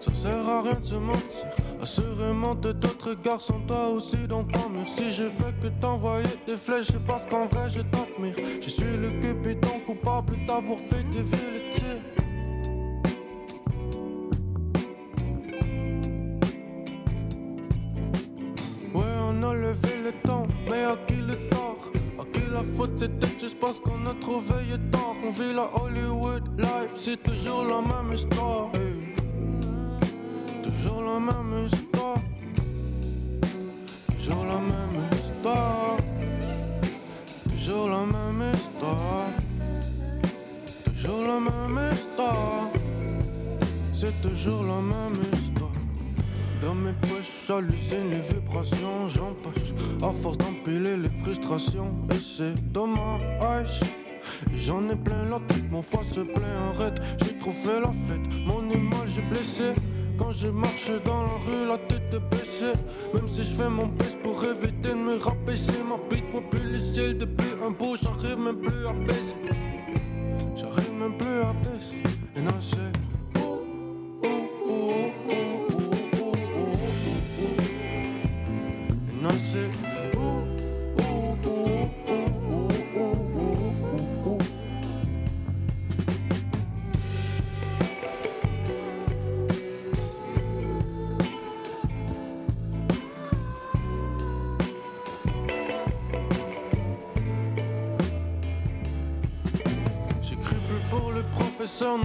[0.00, 1.63] Ça sert à rien de se mentir.
[1.84, 4.88] Assurément de d'autres garçons, toi aussi dans ton mur.
[4.88, 8.34] Si je fais que t'envoyer des flèches, c'est parce qu'en vrai je t'admire.
[8.58, 11.60] Je suis le cupidon coupable d'avoir fait dévier le.
[18.94, 21.92] Ouais, on a levé le temps, mais à qui le tort?
[22.18, 24.54] À qui la faute c'était juste parce qu'on a trouvé
[24.90, 28.70] tort On vit la Hollywood life, c'est toujours la même histoire.
[31.14, 32.18] Toujours la même histoire.
[34.16, 35.96] Toujours la même histoire.
[37.48, 39.30] Toujours la même histoire.
[40.84, 42.70] Toujours la même histoire.
[43.92, 45.70] C'est toujours la même histoire.
[46.60, 53.80] Dans mes poches, j'hallucine les vibrations, j'empêche À force d'empiler les frustrations, et c'est dommage.
[54.56, 58.26] J'en ai plein la tête, mon foie se plaint, arrête J'ai trop fait la fête,
[58.46, 59.74] mon image j'ai blessé
[60.18, 62.72] quand je marche dans la rue, la tête est baissée.
[63.12, 66.72] Même si je fais mon best pour éviter de me rabaisser, ma bite voit plus
[66.72, 69.36] le ciel depuis un bout, j'arrive même plus à baisser.
[70.56, 72.04] J'arrive même plus à baisser.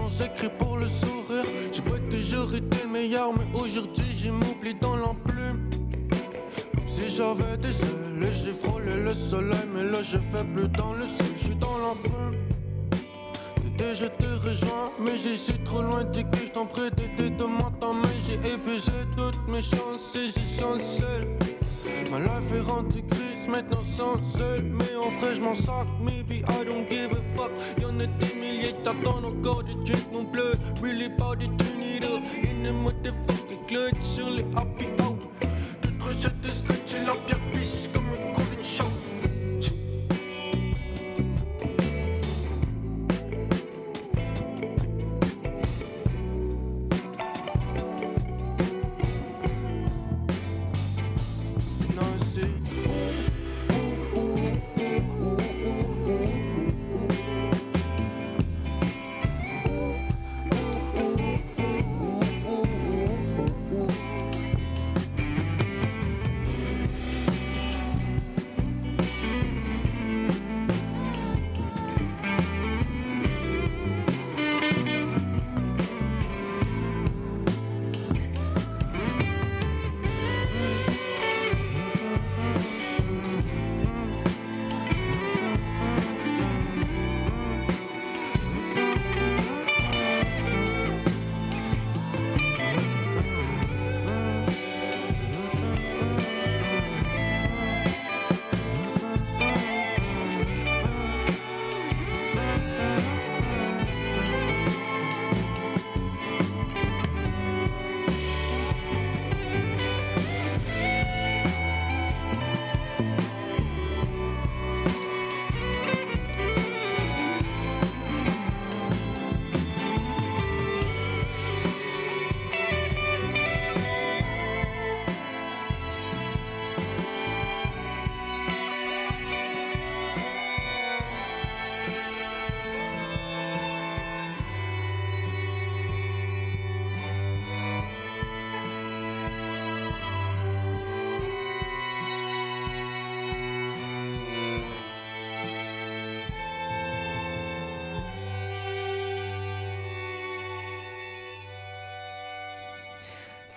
[0.10, 1.46] J'écris pour le sourire.
[1.72, 5.70] J'ai pas toujours été le meilleur mais aujourd'hui j'ai m'oublie dans l'enclume
[6.76, 10.68] Comme si j'avais des ailes et j'ai frôlé le soleil Mais là je fais plus
[10.70, 12.36] dans le ciel, je suis dans l'embrume
[13.56, 16.04] T'étais je te rejoins mais j'y suis trop loin.
[16.04, 20.16] Dis que je t'en prie d'aider de moi ta main J'ai épuisé toutes mes chances
[20.16, 21.04] et j'ai chancé.
[22.12, 23.04] Ma life est rendue
[23.50, 27.52] maintenant sans seul Mais en vrai je m'en sac, maybe I don't give a fuck.
[27.82, 29.64] Y'en a des milliers, t'attends encore.
[29.64, 34.30] De drink mon blood Really about to turn it up In the motherfucking clutch sur
[34.30, 35.18] les happy hour
[36.00, 36.79] trois shots de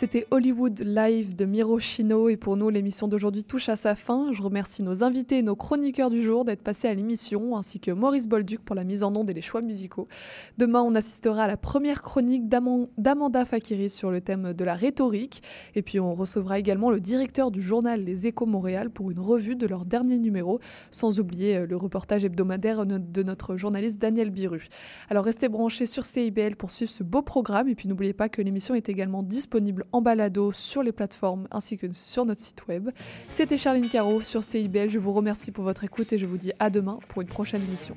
[0.03, 4.32] C'était Hollywood Live de Miro Chino et pour nous l'émission d'aujourd'hui touche à sa fin.
[4.32, 7.92] Je remercie nos invités et nos chroniqueurs du jour d'être passés à l'émission ainsi que
[7.92, 10.09] Maurice Bolduc pour la mise en onde et les choix musicaux.
[10.59, 15.40] Demain on assistera à la première chronique d'Amanda Fakiri sur le thème de la rhétorique
[15.76, 19.55] et puis on recevra également le directeur du journal Les Échos Montréal pour une revue
[19.55, 20.59] de leur dernier numéro
[20.90, 24.66] sans oublier euh, le reportage hebdomadaire de notre journaliste Daniel Biru.
[25.11, 28.42] Alors restez branchés sur CIBL pour suivre ce beau programme et puis n'oubliez pas que
[28.42, 32.90] l'émission est également disponible en balado sur les plateformes ainsi que sur notre site web.
[33.28, 34.88] C'était Charline Caro sur CIBL.
[34.88, 37.62] Je vous remercie pour votre écoute et je vous dis à demain pour une prochaine
[37.62, 37.97] émission.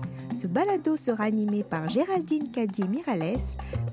[0.41, 3.37] Ce balado sera animé par Géraldine Cadier-Mirales,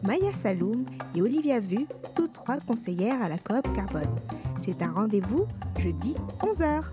[0.02, 1.86] Maya Saloum et Olivia Vu,
[2.16, 4.16] toutes trois conseillères à la coop Carbone.
[4.58, 5.46] C'est un rendez-vous
[5.78, 6.84] jeudi 11h.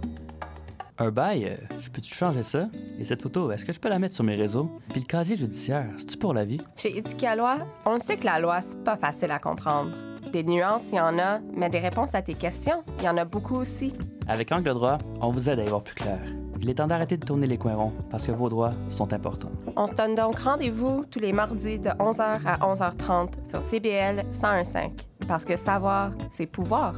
[0.98, 2.68] Un bail, euh, je peux-tu changer ça?
[3.00, 4.70] Et cette photo, est-ce que je peux la mettre sur mes réseaux?
[4.90, 6.60] Puis le casier judiciaire, c'est-tu pour la vie?
[6.76, 9.92] Chez Éthique à loi, on sait que la loi, c'est pas facile à comprendre.
[10.34, 13.16] Des nuances, il y en a, mais des réponses à tes questions, il y en
[13.16, 13.94] a beaucoup aussi.
[14.28, 16.20] Avec Angle droit, on vous aide à y voir plus clair.
[16.62, 19.52] Il est temps d'arrêter de tourner les coins ronds parce que vos droits sont importants.
[19.76, 24.92] On se donne donc rendez-vous tous les mardis de 11h à 11h30 sur CBL 101.5
[25.28, 26.96] parce que savoir, c'est pouvoir.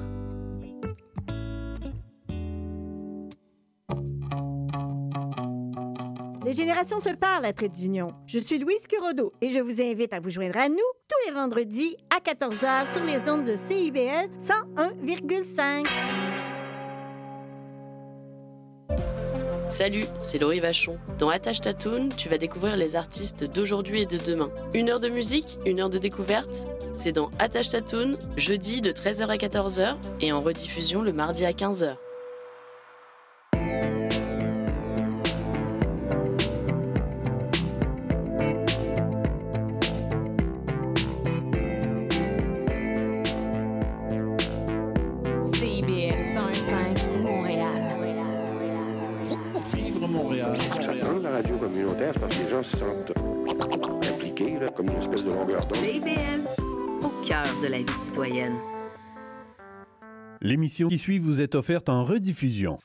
[6.45, 8.14] Les générations se parlent à Trait d'Union.
[8.26, 11.34] Je suis Louise Curodo et je vous invite à vous joindre à nous tous les
[11.34, 16.37] vendredis à 14h sur les ondes de CIBL 101,5.
[19.70, 20.97] Salut, c'est Laurie Vachon.
[21.20, 24.49] Dans Attache Tatoon, tu vas découvrir les artistes d'aujourd'hui et de demain.
[24.74, 26.68] Une heure de musique, une heure de découverte.
[26.93, 31.51] C'est dans Attache Tatoon, jeudi de 13h à 14h et en rediffusion le mardi à
[31.51, 31.97] 15h.
[55.38, 55.84] Longueur d'onde.
[55.84, 56.64] CIBL,
[57.04, 58.56] au cœur de la vie citoyenne.
[60.42, 62.78] L'émission qui suit vous est offerte en rediffusion.